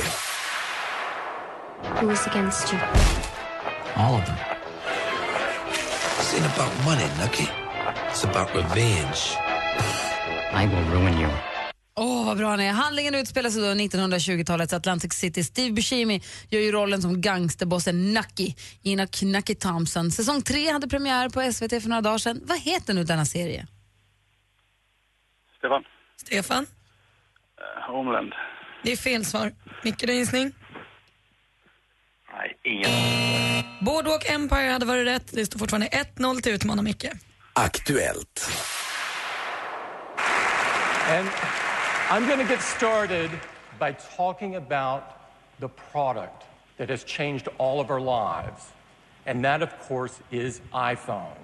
Who's 2.02 2.30
against 2.30 2.74
you? 2.74 2.82
All 3.96 4.20
of 4.20 4.26
them. 4.26 4.36
Ain't 6.36 6.46
about 6.56 6.86
money, 6.86 7.08
Nucky. 7.22 7.69
It's 8.10 8.24
about 8.24 8.56
revenge. 8.56 9.38
I 10.54 10.68
will 10.68 10.86
ruin 10.94 11.20
you. 11.20 11.30
Åh, 11.96 12.26
vad 12.26 12.38
bra 12.38 12.50
han 12.50 12.60
är. 12.60 12.72
Handlingen 12.72 13.16
utspelar 13.16 13.50
sig 13.50 13.62
då 13.62 13.68
i 13.68 13.88
1920-talets 13.88 14.74
Atlantic 14.74 15.14
City. 15.14 15.44
Steve 15.44 15.72
Buscemi 15.72 16.22
gör 16.50 16.62
ju 16.62 16.72
rollen 16.72 17.02
som 17.02 17.22
gangsterbossen 17.22 18.14
Nucky 18.14 18.54
i 18.84 18.96
Nucky, 18.96 19.26
Nucky 19.26 19.56
Thompson. 19.56 20.12
Säsong 20.12 20.42
tre 20.42 20.72
hade 20.72 20.88
premiär 20.88 21.30
på 21.30 21.52
SVT 21.54 21.70
för 21.84 21.90
några 21.90 22.02
dagar 22.02 22.18
sedan. 22.18 22.42
Vad 22.44 22.60
heter 22.60 22.94
nu 22.94 23.04
denna 23.04 23.26
serie? 23.26 23.68
Stefan. 25.58 25.84
Stefan? 26.18 26.66
Eh, 27.58 27.94
Homeland. 27.94 28.34
Det 28.84 28.92
är 28.92 28.98
fel 28.98 29.26
svar. 29.26 29.52
Micke, 29.84 30.08
någon 30.08 30.16
gissning? 30.16 30.52
Nej, 32.34 32.58
ingen. 32.64 32.92
Boardwalk 33.82 34.30
Empire 34.30 34.72
hade 34.72 34.86
varit 34.86 35.08
rätt. 35.08 35.32
Det 35.32 35.46
står 35.46 35.60
fortfarande 35.60 35.88
1-0 35.88 36.42
till 36.42 36.54
utmanar 36.54 36.84
Micke. 36.84 37.06
Aktuellt. 37.60 38.50
And 41.08 41.30
I'm 42.10 42.28
going 42.28 42.40
to 42.40 42.54
get 42.54 42.62
started 42.62 43.30
by 43.80 43.92
talking 44.18 44.56
about 44.56 45.04
the 45.60 45.68
product 45.92 46.46
that 46.78 46.90
has 46.90 47.04
changed 47.04 47.50
all 47.58 47.82
of 47.82 47.92
our 47.92 48.00
lives. 48.00 48.62
And 49.26 49.44
that, 49.44 49.62
of 49.62 49.70
course, 49.88 50.14
is 50.32 50.62
iPhone. 50.72 51.36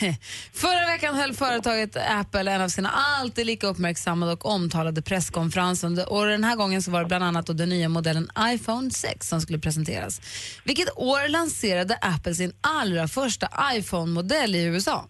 Förra 0.52 0.86
veckan 0.86 1.14
höll 1.14 1.34
företaget 1.34 1.96
Apple 1.96 2.52
en 2.52 2.60
av 2.60 2.68
sina 2.68 2.90
alltid 2.90 3.46
lika 3.46 3.66
uppmärksammade 3.66 4.32
och 4.32 4.46
omtalade 4.46 5.02
presskonferenser. 5.02 6.12
Och 6.12 6.26
den 6.26 6.44
här 6.44 6.56
gången 6.56 6.82
så 6.82 6.90
var 6.90 7.00
det 7.00 7.06
bland 7.06 7.24
annat 7.24 7.46
den 7.46 7.68
nya 7.68 7.88
modellen 7.88 8.30
iPhone 8.38 8.90
6 8.90 9.28
som 9.28 9.40
skulle 9.40 9.58
presenteras. 9.58 10.20
Vilket 10.64 10.98
år 10.98 11.28
lanserade 11.28 11.98
Apple 12.00 12.34
sin 12.34 12.52
allra 12.60 13.08
första 13.08 13.48
iPhone-modell 13.74 14.54
i 14.54 14.64
USA? 14.64 15.08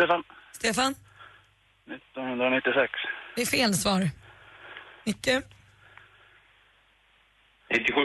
Stefan. 0.00 0.24
Stefan? 0.52 0.94
1996. 1.90 2.92
Det 3.36 3.42
är 3.42 3.46
fel 3.46 3.74
svar. 3.74 4.10
Micke? 5.04 5.28
97. 7.70 8.00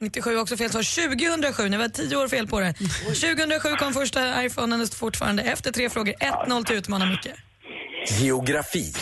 97 0.00 0.38
också 0.38 0.56
fel 0.56 0.70
svar. 0.70 1.08
2007, 1.08 1.68
ni 1.68 1.76
var 1.76 1.88
tio 1.88 2.16
år 2.16 2.28
fel 2.28 2.46
på 2.46 2.60
det. 2.60 2.72
2007 2.72 3.68
kom 3.78 3.92
första 3.92 4.44
iPhonen, 4.44 4.86
fortfarande 4.86 5.42
efter 5.42 5.72
tre 5.72 5.90
frågor. 5.90 6.12
1-0 6.12 6.64
till 6.64 6.76
utmanar 6.76 7.06
Micke. 7.06 7.28
Geografi. 8.20 8.92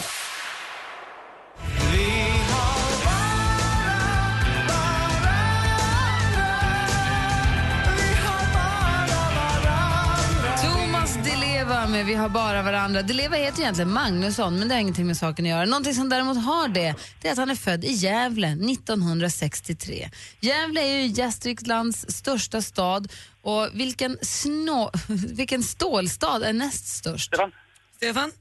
Med 11.88 12.06
Vi 12.06 12.14
har 12.14 12.28
bara 12.28 12.62
varandra. 12.62 13.02
Deleva 13.02 13.36
heter 13.36 13.60
egentligen 13.60 13.92
Magnusson, 13.92 14.58
men 14.58 14.68
det 14.68 14.74
har 14.74 14.80
ingenting 14.80 15.06
med 15.06 15.16
saken 15.16 15.44
att 15.44 15.48
göra. 15.48 15.64
Någonting 15.64 15.94
som 15.94 16.08
däremot 16.08 16.44
har 16.44 16.68
det, 16.68 16.94
det 17.22 17.28
är 17.28 17.32
att 17.32 17.38
han 17.38 17.50
är 17.50 17.54
född 17.54 17.84
i 17.84 17.92
Gävle 17.92 18.48
1963. 18.48 20.10
Gävle 20.40 20.80
är 20.80 20.98
ju 20.98 21.06
Gästriklands 21.06 22.06
största 22.08 22.62
stad 22.62 23.12
och 23.42 23.68
vilken, 23.72 24.18
snå, 24.22 24.90
vilken 25.36 25.62
stålstad 25.62 26.46
är 26.46 26.52
näst 26.52 26.86
störst? 26.86 27.26
Stefan. 27.26 27.52
Stefan? 27.96 28.32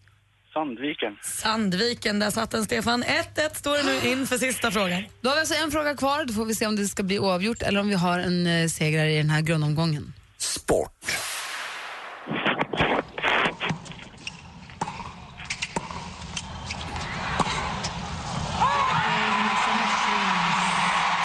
Sandviken. 0.54 1.18
Sandviken, 1.24 2.20
där 2.20 2.32
satt 2.32 2.52
den 2.52 2.66
Stefan. 2.66 3.04
1-1 3.04 3.56
står 3.56 3.78
det 3.78 3.84
nu 3.84 4.10
inför 4.10 4.38
sista 4.38 4.72
frågan. 4.72 5.04
Då 5.22 5.30
har 5.30 5.36
vi 5.36 5.40
alltså 5.40 5.56
en 5.56 5.72
fråga 5.72 5.96
kvar, 5.96 6.26
då 6.26 6.34
får 6.34 6.46
vi 6.46 6.56
se 6.56 6.68
om 6.68 6.76
det 6.76 6.88
ska 6.88 7.04
bli 7.04 7.20
oavgjort 7.20 7.62
eller 7.62 7.80
om 7.80 7.88
vi 7.88 7.96
har 7.96 8.20
en 8.20 8.48
eh, 8.48 8.68
segrare 8.68 9.12
i 9.12 9.18
den 9.18 9.30
här 9.30 9.42
grundomgången. 9.42 10.14
Sport. 10.38 11.33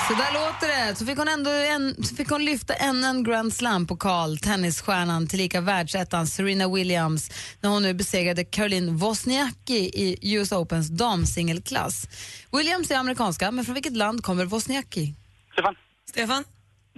Så 0.08 0.14
där 0.14 0.32
låter 0.32 0.68
det. 0.68 0.94
Så 0.94 1.06
fick 1.06 1.18
hon, 1.18 1.28
ändå 1.28 1.50
en, 1.50 2.04
så 2.04 2.16
fick 2.16 2.30
hon 2.30 2.44
lyfta 2.44 2.74
ännu 2.74 3.06
en 3.06 3.24
Grand 3.24 3.52
Slam-pokal, 3.52 4.38
tennisstjärnan 4.38 5.26
tillika 5.26 5.60
världsettan 5.60 6.26
Serena 6.26 6.68
Williams 6.68 7.30
när 7.60 7.70
hon 7.70 7.82
nu 7.82 7.94
besegrade 7.94 8.44
Caroline 8.44 8.96
Wozniacki 8.96 9.90
i 9.94 10.36
US 10.36 10.52
Opens 10.52 10.88
damsingelklass. 10.88 12.08
Williams 12.52 12.90
är 12.90 12.96
amerikanska, 12.96 13.50
men 13.50 13.64
från 13.64 13.74
vilket 13.74 13.96
land 13.96 14.22
kommer 14.22 14.44
Wozniacki? 14.44 15.14
Stefan. 15.52 15.74
Stefan? 16.10 16.44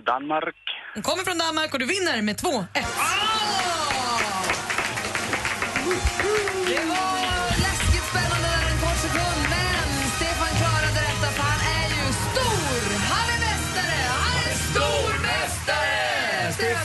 Danmark. 0.07 0.57
Hon 0.95 1.03
kommer 1.03 1.25
från 1.25 1.39
Danmark 1.39 1.73
och 1.73 1.79
du 1.79 1.87
vinner 1.87 2.23
med 2.23 2.37
2-1. 2.37 3.70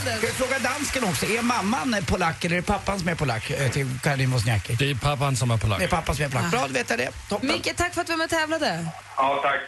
Stefan, 0.06 0.18
Ska 0.18 0.26
vi 0.26 0.32
fråga 0.32 0.58
dansken 0.58 1.04
också? 1.04 1.26
Är 1.26 1.42
mamman 1.42 1.96
polack 2.08 2.44
eller 2.44 2.56
är 2.56 2.60
det 2.60 2.66
pappan 2.66 2.98
som 2.98 3.08
är 3.08 3.14
polack 3.14 3.50
eh, 3.50 3.70
till 3.70 3.86
Caroline 4.02 4.30
Wozniacki? 4.30 4.74
Det 4.74 4.90
är 4.90 4.94
pappan 4.94 5.36
som 5.36 5.50
är 5.50 5.56
polack. 5.58 5.78
Det 5.78 5.84
är 5.84 5.88
pappan 5.88 6.16
som 6.16 6.24
är 6.24 6.28
polack. 6.28 6.50
Bra, 6.50 6.66
då 6.66 6.72
vet 6.72 6.90
jag 6.90 6.98
det. 6.98 7.10
Toppen. 7.28 7.48
Micke, 7.48 7.76
tack 7.76 7.94
för 7.94 8.00
att 8.00 8.06
du 8.06 8.12
var 8.12 8.18
med 8.18 8.24
och 8.24 8.30
tävlade. 8.30 8.86
Ja, 9.16 9.40
tack. 9.42 9.60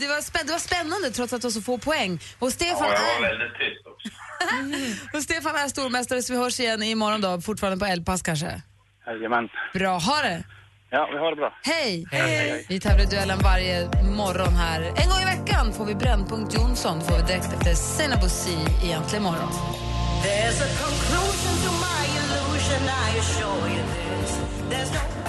Det 0.00 0.06
var, 0.06 0.20
spä- 0.20 0.44
det 0.46 0.52
var 0.52 0.58
spännande 0.58 1.10
trots 1.10 1.32
att 1.32 1.42
det 1.42 1.46
var 1.46 1.52
så 1.52 1.62
få 1.62 1.78
poäng. 1.78 2.20
Och 2.38 2.52
Stefan, 2.52 2.78
Ja, 2.80 2.92
jag 2.92 3.20
var 3.20 3.28
är, 3.28 3.38
väldigt 3.38 3.58
tyst 3.58 3.86
också. 3.86 4.08
och 5.16 5.22
Stefan 5.22 5.56
är 5.56 5.68
stormästare 5.68 6.22
så 6.22 6.32
vi 6.32 6.38
hörs 6.38 6.60
igen 6.60 6.82
imorgon 6.82 7.20
då, 7.20 7.40
fortfarande 7.40 7.78
på 7.78 7.84
eldpass 7.86 8.22
kanske. 8.22 8.62
Jajamän. 9.06 9.48
Bra, 9.74 9.98
ha 9.98 10.22
det! 10.22 10.44
Ja, 10.96 11.08
vi 11.12 11.18
har 11.18 11.30
det 11.30 11.36
bra. 11.36 11.52
Hej! 11.62 12.06
Hej. 12.10 12.66
Vi 12.68 12.80
tävlar 12.80 13.04
i 13.04 13.06
duellen 13.06 13.38
varje 13.38 13.88
morgon 14.02 14.54
här. 14.54 14.80
En 14.80 15.08
gång 15.10 15.20
i 15.22 15.24
veckan 15.24 15.72
får 15.72 15.84
vi 15.84 15.94
Brännpunkt 15.94 16.54
Jonsson 16.54 17.00
får 17.00 17.16
vi 17.16 17.22
direkt 17.22 17.52
efter 17.52 17.74
Senabusi 17.74 18.58
i 18.84 18.92
Äntligen 18.92 19.22
morgon. 19.22 19.48
There's 20.24 20.58
a 20.66 20.70
conclusion 20.84 21.54
to 21.64 21.70
my 21.86 22.02
illusion, 22.18 22.82
I 23.06 23.18
assure 23.18 23.68
you 23.74 23.82
this. 23.94 24.30
There's 24.70 24.90
no 24.98 25.25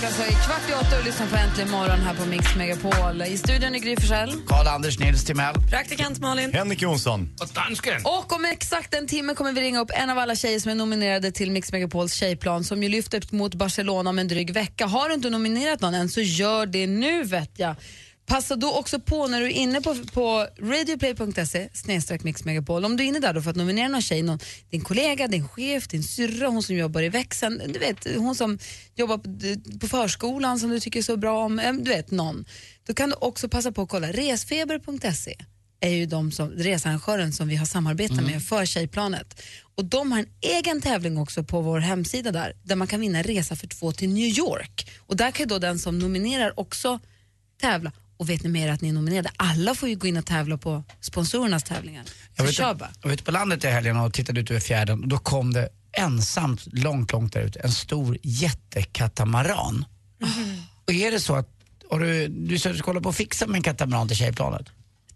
klockan 0.00 0.16
så 0.16 0.22
är 0.22 0.44
kvart 0.46 0.70
i 0.70 0.72
åtta 0.72 0.98
och 0.98 1.04
lyssnar 1.04 1.26
på 1.26 1.36
Äntligen 1.36 1.70
morgon 1.70 2.00
här 2.00 2.14
på 2.14 2.26
Mix 2.26 2.56
Megapol. 2.56 3.22
I 3.22 3.36
studion 3.36 3.74
är 3.74 3.78
Gry 3.78 3.96
Forssell. 3.96 4.32
Karl-Anders 4.46 4.98
Nils 4.98 5.24
Timell. 5.24 5.54
Praktikant 5.70 6.20
Malin. 6.20 6.52
Henrik 6.52 6.82
Jonsson. 6.82 7.30
Och 7.40 7.48
dansken. 7.54 7.94
Och 8.04 8.32
om 8.32 8.44
exakt 8.44 8.94
en 8.94 9.06
timme 9.06 9.34
kommer 9.34 9.52
vi 9.52 9.60
ringa 9.60 9.80
upp 9.80 9.90
en 9.94 10.10
av 10.10 10.18
alla 10.18 10.34
tjejer 10.34 10.60
som 10.60 10.70
är 10.70 10.74
nominerade 10.74 11.32
till 11.32 11.50
Mix 11.50 11.72
Megapols 11.72 12.14
tjejplan 12.14 12.64
som 12.64 12.82
ju 12.82 12.88
lyfter 12.88 13.22
mot 13.30 13.54
Barcelona 13.54 14.10
om 14.10 14.18
en 14.18 14.28
dryg 14.28 14.52
vecka. 14.52 14.86
Har 14.86 15.08
du 15.08 15.14
inte 15.14 15.30
nominerat 15.30 15.80
någon 15.80 15.94
än 15.94 16.08
så 16.08 16.20
gör 16.20 16.66
det 16.66 16.86
nu 16.86 17.24
vet 17.24 17.52
jag. 17.56 17.76
Passa 18.30 18.56
då 18.56 18.72
också 18.72 19.00
på 19.00 19.26
när 19.26 19.40
du 19.40 19.46
är 19.46 19.50
inne 19.50 19.80
på, 19.80 19.96
på 20.12 20.46
radioplay.se 20.60 21.68
snedstreck 21.72 22.22
Mix 22.22 22.44
Megapol. 22.44 22.84
Om 22.84 22.96
du 22.96 23.04
är 23.04 23.08
inne 23.08 23.18
där 23.18 23.34
då 23.34 23.42
för 23.42 23.50
att 23.50 23.56
nominera 23.56 23.88
någon 23.88 24.02
tjej, 24.02 24.22
någon, 24.22 24.38
din 24.70 24.80
kollega, 24.80 25.28
din 25.28 25.48
chef, 25.48 25.88
din 25.88 26.02
syrra, 26.02 26.48
hon 26.48 26.62
som 26.62 26.76
jobbar 26.76 27.02
i 27.02 27.08
växeln, 27.08 27.62
du 27.68 27.78
vet 27.78 28.16
hon 28.16 28.34
som 28.34 28.58
jobbar 28.96 29.18
på, 29.18 29.78
på 29.78 29.88
förskolan 29.88 30.58
som 30.58 30.70
du 30.70 30.80
tycker 30.80 31.02
så 31.02 31.16
bra 31.16 31.44
om, 31.44 31.58
eh, 31.58 31.72
du 31.72 31.90
vet 31.90 32.10
någon. 32.10 32.44
Då 32.86 32.94
kan 32.94 33.08
du 33.08 33.16
också 33.20 33.48
passa 33.48 33.72
på 33.72 33.82
att 33.82 33.88
kolla 33.88 34.12
resfeber.se 34.12 35.36
är 35.80 35.90
ju 35.90 36.06
de 36.06 36.32
som, 36.32 36.50
researrangören 36.50 37.32
som 37.32 37.48
vi 37.48 37.56
har 37.56 37.66
samarbetat 37.66 38.22
med 38.22 38.42
för 38.42 38.66
Tjejplanet. 38.66 39.42
Och 39.74 39.84
de 39.84 40.12
har 40.12 40.18
en 40.18 40.28
egen 40.40 40.80
tävling 40.80 41.18
också 41.18 41.44
på 41.44 41.60
vår 41.60 41.78
hemsida 41.78 42.32
där, 42.32 42.52
där 42.62 42.76
man 42.76 42.86
kan 42.86 43.00
vinna 43.00 43.18
en 43.18 43.24
resa 43.24 43.56
för 43.56 43.66
två 43.66 43.92
till 43.92 44.08
New 44.08 44.38
York. 44.38 44.90
Och 44.98 45.16
där 45.16 45.30
kan 45.30 45.44
ju 45.44 45.48
då 45.48 45.58
den 45.58 45.78
som 45.78 45.98
nominerar 45.98 46.60
också 46.60 47.00
tävla. 47.60 47.92
Och 48.20 48.28
vet 48.28 48.42
ni 48.42 48.48
mer 48.48 48.68
att 48.68 48.80
ni 48.80 48.88
är 48.88 48.92
nominerade? 48.92 49.30
Alla 49.36 49.74
får 49.74 49.88
ju 49.88 49.96
gå 49.96 50.06
in 50.06 50.16
och 50.16 50.26
tävla 50.26 50.58
på 50.58 50.84
sponsorernas 51.00 51.62
tävlingar. 51.62 52.04
Jag 52.36 52.44
var 52.44 52.50
ute, 52.50 52.62
jag 52.62 52.78
var 53.02 53.12
ute 53.12 53.24
på 53.24 53.30
landet 53.30 53.64
i 53.64 53.66
helgen 53.66 53.96
och 53.96 54.12
tittade 54.12 54.40
ut 54.40 54.50
över 54.50 54.60
fjärden 54.60 55.02
och 55.02 55.08
då 55.08 55.18
kom 55.18 55.52
det 55.52 55.68
ensamt 55.92 56.66
långt, 56.66 57.12
långt 57.12 57.32
där 57.32 57.40
ute 57.40 57.60
en 57.60 57.72
stor 57.72 58.18
jättekatamaran. 58.22 59.84
Och 60.86 60.92
är 60.92 61.10
det 61.10 61.20
så 61.20 61.34
att, 61.34 61.48
har 61.90 62.00
du, 62.00 62.28
du 62.28 62.58
ska 62.58 62.74
kolla 62.74 63.00
på 63.00 63.08
att 63.08 63.16
fixa 63.16 63.46
med 63.46 63.56
en 63.56 63.62
katamaran 63.62 64.08
till 64.08 64.16
tjejplanet? 64.16 64.66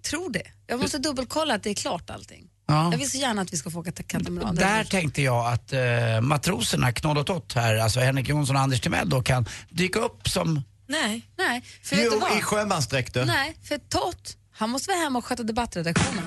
Tror 0.03 0.33
det. 0.33 0.47
Jag 0.67 0.81
måste 0.81 0.99
dubbelkolla 0.99 1.55
att 1.55 1.63
det 1.63 1.71
är 1.71 1.75
klart 1.75 2.11
allting. 2.11 2.45
Ja. 2.67 2.91
Jag 2.91 2.99
vill 2.99 3.11
så 3.11 3.19
gärna 3.19 3.43
att 3.43 3.53
vi 3.53 3.57
ska 3.57 3.71
få 3.71 3.81
åka 3.81 3.93
katamaran. 3.93 4.55
Där 4.55 4.85
tänkte 4.85 5.23
jag 5.23 5.53
att 5.53 5.73
eh, 5.73 6.21
matroserna, 6.23 6.93
Knoll 6.93 7.19
och 7.19 7.27
Tott 7.27 7.53
här, 7.53 7.77
alltså 7.77 8.01
Henrik 8.01 8.29
Jonsson 8.29 8.57
och 8.57 8.63
Anders 8.63 8.81
Timell 8.81 9.09
då 9.09 9.23
kan 9.23 9.47
dyka 9.71 9.99
upp 9.99 10.29
som 10.29 10.63
Nej, 11.03 11.23
nej. 11.39 11.63
För 11.83 11.97
vet 11.97 12.11
du 12.11 12.17
Jo, 12.17 12.21
vad? 12.21 12.39
i 12.39 12.43
sjömansdräkter. 12.43 13.25
Nej, 13.25 13.57
för 13.69 13.79
Tott, 13.79 14.37
han 14.57 14.71
måste 14.71 14.91
vara 14.91 14.99
hemma 15.01 15.19
och 15.19 15.25
sköta 15.25 15.43
debattredaktionen. 15.43 16.23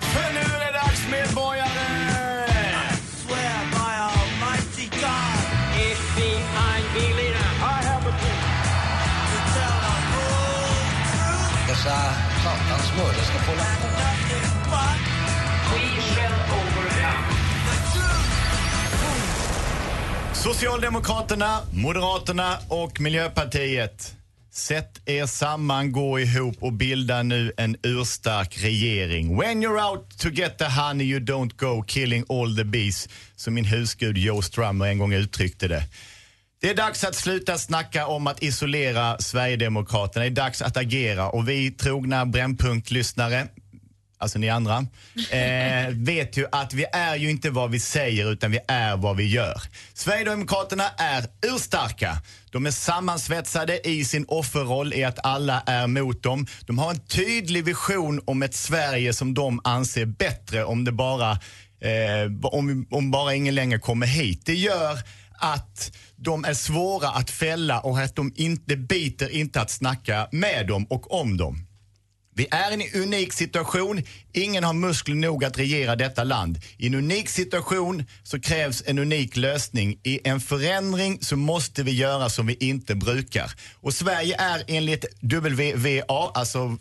För 0.00 0.32
nu 0.32 0.40
är 0.40 0.72
det 0.72 0.78
dags 0.78 1.00
medborgare! 1.10 1.67
Socialdemokraterna, 20.42 21.58
Moderaterna 21.72 22.58
och 22.68 23.00
Miljöpartiet. 23.00 24.14
Sätt 24.52 25.08
er 25.08 25.26
samman, 25.26 25.92
gå 25.92 26.20
ihop 26.20 26.56
och 26.60 26.72
bilda 26.72 27.22
nu 27.22 27.52
en 27.56 27.76
urstark 27.82 28.58
regering. 28.64 29.36
When 29.38 29.64
you're 29.64 29.90
out 29.90 30.18
to 30.18 30.28
get 30.28 30.58
the 30.58 30.64
honey 30.64 31.04
you 31.04 31.20
don't 31.20 31.56
go 31.56 31.84
killing 31.86 32.24
all 32.28 32.56
the 32.56 32.64
bees, 32.64 33.08
som 33.36 33.54
min 33.54 33.64
husgud 33.64 34.18
Joe 34.18 34.42
Strummer 34.42 34.86
en 34.86 34.98
gång 34.98 35.12
uttryckte 35.12 35.68
det. 35.68 35.82
Det 36.60 36.70
är 36.70 36.74
dags 36.74 37.04
att 37.04 37.14
sluta 37.14 37.58
snacka 37.58 38.06
om 38.06 38.26
att 38.26 38.42
isolera 38.42 39.18
Sverigedemokraterna. 39.18 40.24
Det 40.24 40.30
är 40.30 40.34
dags 40.34 40.62
att 40.62 40.76
agera 40.76 41.28
och 41.28 41.48
vi 41.48 41.70
trogna 41.70 42.26
Brännpunkt-lyssnare 42.26 43.48
alltså 44.18 44.38
ni 44.38 44.48
andra, 44.48 44.86
eh, 45.30 45.88
vet 45.90 46.36
ju 46.36 46.46
att 46.52 46.74
vi 46.74 46.84
är 46.92 47.16
ju 47.16 47.30
inte 47.30 47.50
vad 47.50 47.70
vi 47.70 47.80
säger 47.80 48.32
utan 48.32 48.50
vi 48.50 48.58
är 48.68 48.96
vad 48.96 49.16
vi 49.16 49.26
gör. 49.26 49.62
Sverigedemokraterna 49.94 50.84
är 50.98 51.24
urstarka. 51.54 52.22
De 52.50 52.66
är 52.66 52.70
sammansvetsade 52.70 53.88
i 53.88 54.04
sin 54.04 54.24
offerroll 54.28 54.94
i 54.94 55.04
att 55.04 55.18
alla 55.26 55.62
är 55.66 55.86
mot 55.86 56.22
dem. 56.22 56.46
De 56.66 56.78
har 56.78 56.90
en 56.90 57.00
tydlig 57.00 57.64
vision 57.64 58.20
om 58.24 58.42
ett 58.42 58.54
Sverige 58.54 59.12
som 59.12 59.34
de 59.34 59.60
anser 59.64 60.06
bättre 60.06 60.64
om 60.64 60.84
det 60.84 60.92
bara, 60.92 61.30
eh, 61.80 62.32
om, 62.42 62.86
om 62.90 63.10
bara 63.10 63.34
ingen 63.34 63.54
längre 63.54 63.78
kommer 63.78 64.06
hit. 64.06 64.42
Det 64.46 64.54
gör 64.54 64.98
att 65.38 65.96
de 66.16 66.44
är 66.44 66.54
svåra 66.54 67.08
att 67.08 67.30
fälla 67.30 67.80
och 67.80 67.98
att 67.98 68.16
de 68.16 68.32
inte 68.36 68.76
biter 68.76 69.28
inte 69.28 69.60
att 69.60 69.70
snacka 69.70 70.28
med 70.32 70.66
dem 70.66 70.86
och 70.90 71.20
om 71.20 71.36
dem. 71.36 71.67
Vi 72.38 72.46
är 72.50 72.70
i 72.70 72.74
en 72.74 73.02
unik 73.02 73.32
situation. 73.32 74.02
Ingen 74.38 74.64
har 74.64 74.72
muskler 74.72 75.14
nog 75.14 75.44
att 75.44 75.58
regera 75.58 75.96
detta 75.96 76.24
land. 76.24 76.58
I 76.76 76.86
en 76.86 76.94
unik 76.94 77.28
situation 77.28 78.04
så 78.22 78.40
krävs 78.40 78.82
en 78.86 78.98
unik 78.98 79.36
lösning. 79.36 79.98
I 80.02 80.20
en 80.24 80.40
förändring 80.40 81.18
så 81.20 81.36
måste 81.36 81.82
vi 81.82 81.92
göra 81.92 82.30
som 82.30 82.46
vi 82.46 82.54
inte 82.54 82.94
brukar. 82.94 83.52
Och 83.74 83.94
Sverige 83.94 84.36
är 84.38 84.64
enligt 84.66 85.04
WVA, 85.20 86.30
alltså 86.34 86.76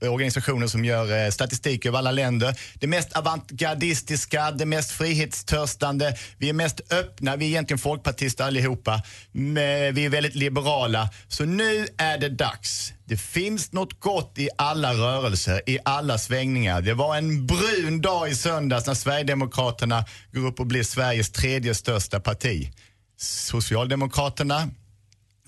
organisationen 0.00 0.68
som 0.68 0.84
gör 0.84 1.24
eh, 1.24 1.30
statistik 1.30 1.86
över 1.86 1.98
alla 1.98 2.12
länder, 2.12 2.56
det 2.74 2.86
mest 2.86 3.12
avantgardistiska, 3.12 4.50
det 4.50 4.66
mest 4.66 4.90
frihetstörstande. 4.90 6.16
Vi 6.38 6.48
är 6.48 6.52
mest 6.52 6.92
öppna, 6.92 7.36
vi 7.36 7.44
är 7.44 7.48
egentligen 7.48 7.78
folkpartister 7.78 8.44
allihopa. 8.44 9.02
Men 9.32 9.94
vi 9.94 10.04
är 10.04 10.08
väldigt 10.08 10.34
liberala. 10.34 11.08
Så 11.28 11.44
nu 11.44 11.86
är 11.98 12.18
det 12.18 12.28
dags. 12.28 12.92
Det 13.10 13.16
finns 13.16 13.72
något 13.72 14.00
gott 14.00 14.38
i 14.38 14.48
alla 14.58 14.94
rörelser, 14.94 15.62
i 15.66 15.78
alla 15.84 16.18
svängningar. 16.18 16.80
Det 17.00 17.04
var 17.04 17.16
en 17.16 17.46
brun 17.46 18.00
dag 18.00 18.30
i 18.30 18.34
söndags 18.34 18.86
när 18.86 18.94
Sverigedemokraterna 18.94 20.04
går 20.32 20.46
upp 20.46 20.60
och 20.60 20.66
blir 20.66 20.82
Sveriges 20.82 21.30
tredje 21.30 21.74
största 21.74 22.20
parti. 22.20 22.72
Socialdemokraterna 23.16 24.68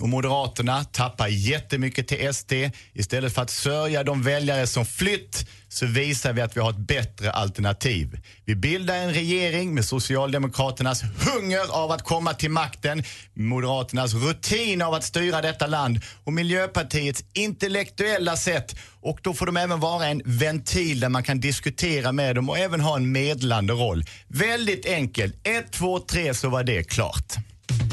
och 0.03 0.09
Moderaterna 0.09 0.85
tappar 0.85 1.29
jättemycket 1.29 2.09
till 2.09 2.35
SD. 2.35 2.53
Istället 2.93 3.35
för 3.35 3.43
att 3.43 3.51
sörja 3.51 4.05
de 4.05 4.23
väljare 4.23 4.67
som 4.67 4.87
flytt 4.87 5.47
så 5.69 5.87
visar 5.87 6.33
vi 6.33 6.41
att 6.41 6.57
vi 6.57 6.61
har 6.61 6.71
ett 6.71 6.77
bättre 6.77 7.33
alternativ. 7.33 8.21
Vi 8.45 8.55
bildar 8.55 8.95
en 8.95 9.15
regering 9.15 9.75
med 9.75 9.85
Socialdemokraternas 9.85 11.03
hunger 11.03 11.83
av 11.83 11.91
att 11.91 12.03
komma 12.03 12.35
till 12.35 12.51
makten, 12.51 13.03
Moderaternas 13.35 14.15
rutin 14.15 14.83
av 14.83 14.95
att 14.95 15.05
styra 15.05 15.43
detta 15.43 15.67
land 15.67 16.01
och 16.25 16.33
Miljöpartiets 16.33 17.25
intellektuella 17.33 18.37
sätt. 18.37 18.77
Och 19.01 19.19
då 19.23 19.35
får 19.35 19.47
de 19.47 19.57
även 19.57 19.81
vara 19.81 20.07
en 20.07 20.23
ventil 20.25 21.01
där 21.01 21.09
man 21.09 21.23
kan 21.23 21.41
diskutera 21.41 22.13
med 22.13 22.35
dem 22.35 22.49
och 22.49 22.59
även 22.59 22.81
ha 22.81 22.97
en 22.97 23.13
medlande 23.13 23.73
roll. 23.73 24.05
Väldigt 24.29 24.87
enkelt. 24.87 25.35
Ett, 25.43 25.73
två, 25.73 25.99
tre 25.99 26.35
så 26.35 26.49
var 26.49 26.65
det 26.65 26.85
klart. 26.85 27.37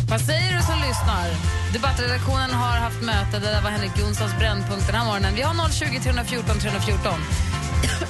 Vad 0.09 0.21
säger 0.21 0.57
du 0.57 0.61
som 0.63 0.79
lyssnar? 0.87 1.25
Debattredaktionen 1.73 2.51
har 2.61 2.77
haft 2.87 3.01
möte. 3.01 3.39
Det 3.39 3.51
där 3.55 3.61
var 3.61 3.69
Henrik 3.69 3.91
Jonssons 3.99 4.37
brännpunkt 4.39 4.85
den 4.87 4.95
här 4.95 5.05
morgonen. 5.05 5.35
Vi 5.35 5.41
har 5.41 5.69
020 5.69 5.99
314 5.99 6.59
314. 6.59 7.13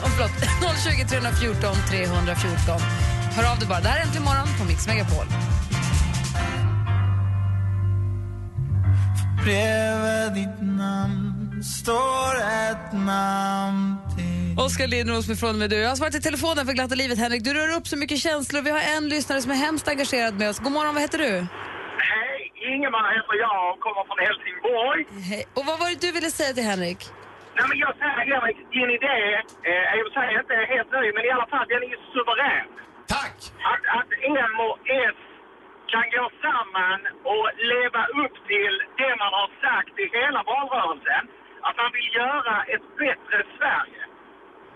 oh, 0.04 0.10
förlåt. 0.16 0.36
020 0.84 1.06
314 1.10 1.76
314. 1.90 2.80
Hör 3.36 3.52
av 3.52 3.60
dig 3.60 3.68
bara. 3.68 3.80
Det 3.80 3.90
här 3.90 4.00
är 4.00 4.04
Äntligen 4.04 4.24
morgon 4.24 4.48
på 4.60 4.64
Mix 4.66 4.88
Megapol. 4.88 5.26
Bredvid 9.44 10.34
ditt 10.40 10.62
namn 10.62 11.64
står 11.64 12.34
ett 12.70 12.94
namn 12.94 13.98
till 14.16 14.60
Oskar 14.60 14.88
Lindros 14.88 15.28
med 15.28 15.40
Från 15.40 15.58
med 15.58 15.70
du. 15.70 15.76
Jag 15.76 15.90
har 15.90 15.96
svarat 15.96 16.16
i 16.16 16.22
telefonen 16.22 16.66
för 16.66 16.74
glatta 16.74 16.96
livet, 16.96 17.18
Henrik. 17.18 17.44
Du 17.44 17.54
rör 17.54 17.76
upp 17.78 17.88
så 17.88 17.98
mycket 17.98 18.20
känslor. 18.20 18.62
Vi 18.62 18.72
har 18.72 18.80
en 18.98 19.10
lyssnare 19.10 19.42
som 19.42 19.52
är 19.52 19.56
hemskt 19.56 19.88
engagerad 19.88 20.34
med 20.34 20.50
oss. 20.50 20.60
God 20.60 20.72
morgon, 20.72 20.94
vad 20.94 21.02
heter 21.02 21.18
du? 21.18 21.48
Ingemar 22.74 23.08
heter 23.18 23.36
jag 23.46 23.60
och 23.72 23.80
kommer 23.86 24.04
från 24.08 24.20
Helsingborg. 24.28 25.02
Hej. 25.30 25.44
Och 25.58 25.64
vad 25.70 25.76
var 25.82 25.88
det 25.92 26.02
du 26.06 26.10
ville 26.18 26.32
säga 26.40 26.54
till 26.58 26.68
Henrik? 26.72 27.02
Nej, 27.58 27.66
men 27.70 27.78
jag 27.86 27.94
säger 28.02 28.20
Henrik, 28.32 28.58
din 28.78 28.90
idé 28.98 29.18
eh, 29.70 29.92
är 29.92 29.96
i 30.00 30.02
och 30.02 30.08
för 30.08 30.14
sig 30.18 30.28
inte 30.42 30.56
helt 30.74 30.92
ny, 30.98 31.06
men 31.16 31.24
i 31.28 31.32
alla 31.36 31.50
fall 31.54 31.68
den 31.72 31.82
är 31.86 31.92
ju 31.96 32.00
suverän. 32.14 32.68
Tack! 33.16 33.38
Att, 33.72 33.84
att 34.00 34.12
M 34.48 34.56
och 34.70 34.78
S 35.12 35.20
kan 35.94 36.06
gå 36.16 36.26
samman 36.46 37.00
och 37.34 37.48
leva 37.74 38.02
upp 38.24 38.36
till 38.52 38.74
det 39.02 39.14
man 39.24 39.32
har 39.40 39.50
sagt 39.66 39.94
i 40.04 40.06
hela 40.18 40.40
valrörelsen. 40.52 41.24
Att 41.68 41.78
man 41.82 41.92
vill 41.96 42.10
göra 42.22 42.56
ett 42.74 42.86
bättre 43.04 43.38
Sverige. 43.58 44.04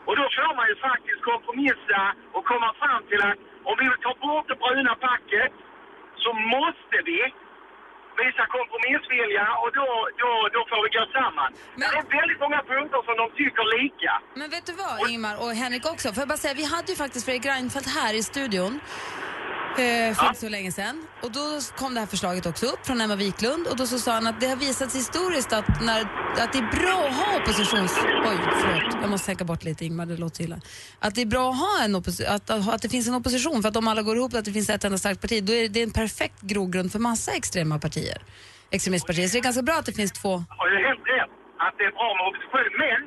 Och 0.08 0.16
då 0.20 0.26
får 0.38 0.54
man 0.60 0.68
ju 0.72 0.76
faktiskt 0.90 1.22
kompromissa 1.32 2.02
och 2.36 2.44
komma 2.52 2.70
fram 2.82 3.02
till 3.10 3.22
att 3.30 3.40
om 3.70 3.76
vi 3.80 3.86
vill 3.92 4.04
ta 4.08 4.14
bort 4.26 4.48
det 4.50 4.58
bruna 4.64 4.96
packet 5.10 5.52
så 6.24 6.30
måste 6.56 6.98
vi 7.10 7.20
visa 8.22 8.44
kompromissvilja 8.56 9.46
och 9.62 9.72
då, 9.80 9.88
då, 10.22 10.30
då 10.56 10.62
får 10.70 10.80
vi 10.86 10.90
gå 10.98 11.04
samman. 11.18 11.50
Men... 11.80 11.88
Det 11.92 11.98
är 12.02 12.08
väldigt 12.20 12.42
många 12.46 12.62
punkter 12.72 13.00
som 13.08 13.16
de 13.22 13.26
tycker 13.40 13.66
lika. 13.78 14.12
Men 14.40 14.48
vet 14.56 14.66
du 14.70 14.74
vad, 14.84 14.96
Ingmar 15.10 15.36
och 15.44 15.52
Henrik 15.62 15.86
också? 15.94 16.08
Får 16.14 16.22
jag 16.24 16.32
bara 16.34 16.44
säga, 16.46 16.54
vi 16.64 16.66
hade 16.76 16.90
ju 16.94 16.98
faktiskt 17.04 17.24
Fredrik 17.26 17.46
Reinfeldt 17.52 17.90
här 18.00 18.14
i 18.20 18.24
studion 18.32 18.74
eh, 19.80 20.16
för 20.16 20.28
inte 20.28 20.40
så 20.40 20.50
länge 20.50 20.72
sedan. 20.72 21.08
Och 21.24 21.32
då 21.32 21.60
kom 21.78 21.94
det 21.94 22.00
här 22.00 22.08
förslaget 22.08 22.46
också 22.46 22.66
upp 22.66 22.86
från 22.86 23.02
Emma 23.02 23.16
Wiklund 23.16 23.68
och 23.68 23.78
då 23.78 23.88
så 23.88 24.00
sa 24.00 24.12
han 24.12 24.28
att 24.28 24.40
det 24.42 24.48
har 24.48 24.56
visats 24.56 24.96
historiskt 24.96 25.54
att, 25.54 25.82
när, 25.82 26.02
att 26.44 26.52
det 26.54 26.60
är 26.60 26.72
bra 26.82 27.08
att 27.08 27.16
ha 27.16 27.38
oppositions... 27.38 27.92
Oj, 28.30 28.38
förlåt. 28.62 28.98
Jag 29.02 29.10
måste 29.10 29.26
tänka 29.26 29.44
bort 29.44 29.64
lite 29.64 29.86
Ingmar, 29.86 30.06
det 30.06 30.18
låter 30.18 30.44
illa. 30.44 30.58
Att 31.00 31.16
det 31.16 31.22
är 31.22 31.26
bra 31.26 31.50
att, 31.50 31.58
ha 31.58 31.84
en 31.86 31.96
oppos- 31.96 32.28
att, 32.36 32.50
att, 32.50 32.82
det 32.82 32.90
finns 32.90 33.08
en 33.08 33.16
opposition 33.16 33.62
för 33.62 33.70
att 33.70 33.76
om 33.76 33.88
alla 33.88 34.02
går 34.02 34.18
ihop 34.18 34.34
och 34.34 34.40
att 34.40 34.46
det 34.46 34.52
finns 34.52 34.70
ett 34.70 34.84
enda 34.84 34.98
starkt 34.98 35.22
parti 35.22 35.44
då 35.44 35.54
är 35.54 35.70
det 35.70 35.84
en 35.84 35.92
perfekt 35.92 36.42
grogrund 36.42 36.92
för 36.92 37.00
massa 37.00 37.32
extrema 37.32 37.80
partier. 37.80 38.18
Extremistpartier. 38.72 39.28
Så 39.28 39.34
det 39.34 39.40
är 39.40 39.44
ganska 39.44 39.62
bra 39.62 39.76
att 39.76 39.86
det 39.86 39.94
finns 40.02 40.12
två 40.12 40.34
har 40.60 40.68
ju 40.74 40.78
helt 40.88 41.06
rätt 41.16 41.32
att 41.66 41.76
det 41.80 41.86
är 41.90 41.96
bra 42.00 42.10
med 42.18 42.24
opposition, 42.30 42.72
men 42.86 43.00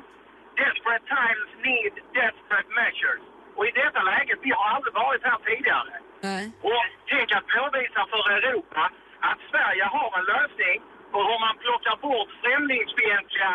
desperate 0.63 1.05
times 1.17 1.49
need 1.67 1.93
desperate 2.21 2.69
measures. 2.81 3.23
Och 3.57 3.65
i 3.69 3.71
detta 3.81 4.01
läget, 4.11 4.37
vi 4.47 4.51
har 4.57 4.65
aldrig 4.75 4.93
varit 5.03 5.23
här 5.29 5.39
tidigare. 5.49 5.93
Nej. 6.21 6.51
Och 6.61 6.85
tänk 7.11 7.27
att 7.37 7.47
påvisa 7.47 8.01
för 8.11 8.23
Europa 8.37 8.91
att 9.19 9.39
Sverige 9.51 9.85
har 9.95 10.09
en 10.19 10.25
lösning 10.33 10.77
på 11.11 11.17
hur 11.27 11.39
man 11.45 11.55
plockar 11.63 11.95
bort 12.07 12.29
främlingsfientliga, 12.41 13.53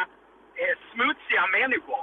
eh, 0.61 0.75
smutsiga 0.93 1.45
människor. 1.59 2.03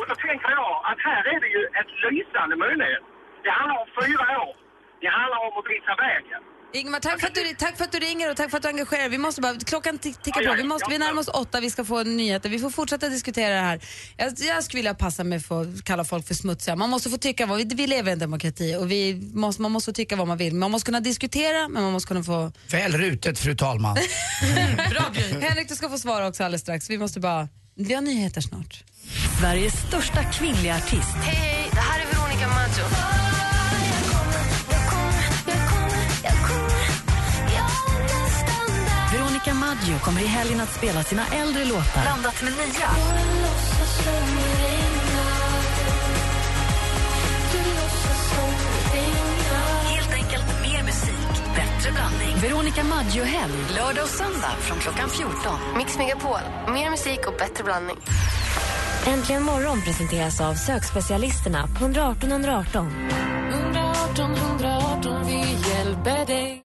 Och 0.00 0.06
då 0.10 0.14
tänker 0.14 0.50
jag 0.50 0.74
att 0.90 1.00
här 1.08 1.22
är 1.34 1.40
det 1.40 1.50
ju 1.56 1.62
ett 1.80 1.92
lysande 2.04 2.56
möjlighet. 2.56 3.04
Det 3.42 3.50
handlar 3.50 3.76
om 3.84 3.88
fyra 4.00 4.26
år. 4.48 4.56
Det 5.00 5.10
handlar 5.18 5.38
om 5.46 5.52
att 5.58 5.70
visa 5.74 5.94
vägen. 6.06 6.42
Ingmar, 6.72 7.00
tack 7.00 7.20
för, 7.20 7.26
att 7.26 7.34
du, 7.34 7.54
tack 7.58 7.76
för 7.76 7.84
att 7.84 7.92
du 7.92 7.98
ringer 7.98 8.30
och 8.30 8.36
tack 8.36 8.50
för 8.50 8.56
att 8.56 8.62
du 8.62 8.68
engagerar 8.68 9.00
dig. 9.00 9.08
Vi 9.10 9.18
måste 9.18 9.40
bara, 9.40 9.54
klockan 9.66 9.98
tick- 9.98 10.22
tickar 10.22 10.46
på. 10.46 10.54
Vi, 10.54 10.62
måste, 10.64 10.86
vi 10.90 10.98
närmar 10.98 11.20
oss 11.20 11.28
åtta, 11.28 11.60
vi 11.60 11.70
ska 11.70 11.84
få 11.84 12.02
nyheter. 12.02 12.48
Vi 12.48 12.58
får 12.58 12.70
fortsätta 12.70 13.08
diskutera 13.08 13.54
det 13.54 13.60
här. 13.60 13.80
Jag, 14.16 14.32
jag 14.38 14.64
skulle 14.64 14.78
vilja 14.78 14.94
passa 14.94 15.24
mig 15.24 15.40
för 15.40 15.62
att 15.62 15.84
kalla 15.84 16.04
folk 16.04 16.26
för 16.26 16.34
smutsiga. 16.34 16.76
Man 16.76 16.90
måste 16.90 17.10
få 17.10 17.16
tycka 17.18 17.46
vad 17.46 17.58
vi, 17.58 17.64
vi 17.64 17.86
lever 17.86 18.10
i 18.10 18.12
en 18.12 18.18
demokrati 18.18 18.76
och 18.76 18.90
vi 18.90 19.30
måste, 19.34 19.62
man 19.62 19.72
måste 19.72 19.88
få 19.90 19.94
tycka 19.94 20.16
vad 20.16 20.28
man 20.28 20.38
vill. 20.38 20.54
Man 20.54 20.70
måste 20.70 20.86
kunna 20.86 21.00
diskutera, 21.00 21.68
men 21.68 21.82
man 21.82 21.92
måste 21.92 22.08
kunna 22.08 22.22
få... 22.22 22.52
Väl 22.70 22.92
rutet, 22.92 23.38
fru 23.38 23.56
talman. 23.56 23.94
Bra 24.90 25.12
Henrik, 25.40 25.68
du 25.68 25.76
ska 25.76 25.88
få 25.88 25.98
svara 25.98 26.28
också 26.28 26.44
alldeles 26.44 26.62
strax. 26.62 26.90
Vi 26.90 26.98
måste 26.98 27.20
bara... 27.20 27.48
Vi 27.76 27.94
har 27.94 28.02
nyheter 28.02 28.40
snart. 28.40 28.84
Sveriges 29.40 29.72
största 29.88 30.24
kvinnliga 30.32 30.76
artist. 30.76 31.14
Hej, 31.22 31.36
hej, 31.36 31.68
det 31.72 31.80
här 31.80 32.00
är 32.00 32.06
Veronica 32.06 32.48
Maggio. 32.48 33.09
Maggio 39.70 39.98
kommer 39.98 40.20
i 40.20 40.26
helgen 40.26 40.60
att 40.60 40.74
spela 40.74 41.02
sina 41.02 41.26
äldre 41.26 41.64
låtar. 41.64 42.02
Blandat 42.02 42.42
med 42.42 42.52
nya. 42.52 42.88
Helt 49.84 50.12
enkelt 50.12 50.44
mer 50.62 50.82
musik, 50.82 51.54
bättre 51.54 51.92
blandning. 51.92 52.36
Veronica 52.42 52.84
Maggio-helg, 52.84 53.52
lördag 53.76 54.04
och 54.04 54.10
söndag 54.10 54.52
från 54.60 54.78
klockan 54.78 55.08
14. 55.08 55.34
Mix 55.76 55.98
Megapol, 55.98 56.40
mer 56.68 56.90
musik 56.90 57.26
och 57.26 57.34
bättre 57.38 57.64
blandning. 57.64 57.96
Äntligen 59.06 59.42
morgon 59.42 59.82
presenteras 59.82 60.40
av 60.40 60.54
sökspecialisterna 60.54 61.66
på 61.78 61.84
118 61.84 62.32
118. 62.32 63.08
118 63.50 64.34
118, 64.34 65.26
vi 65.26 65.38
hjälper 65.70 66.26
dig. 66.26 66.64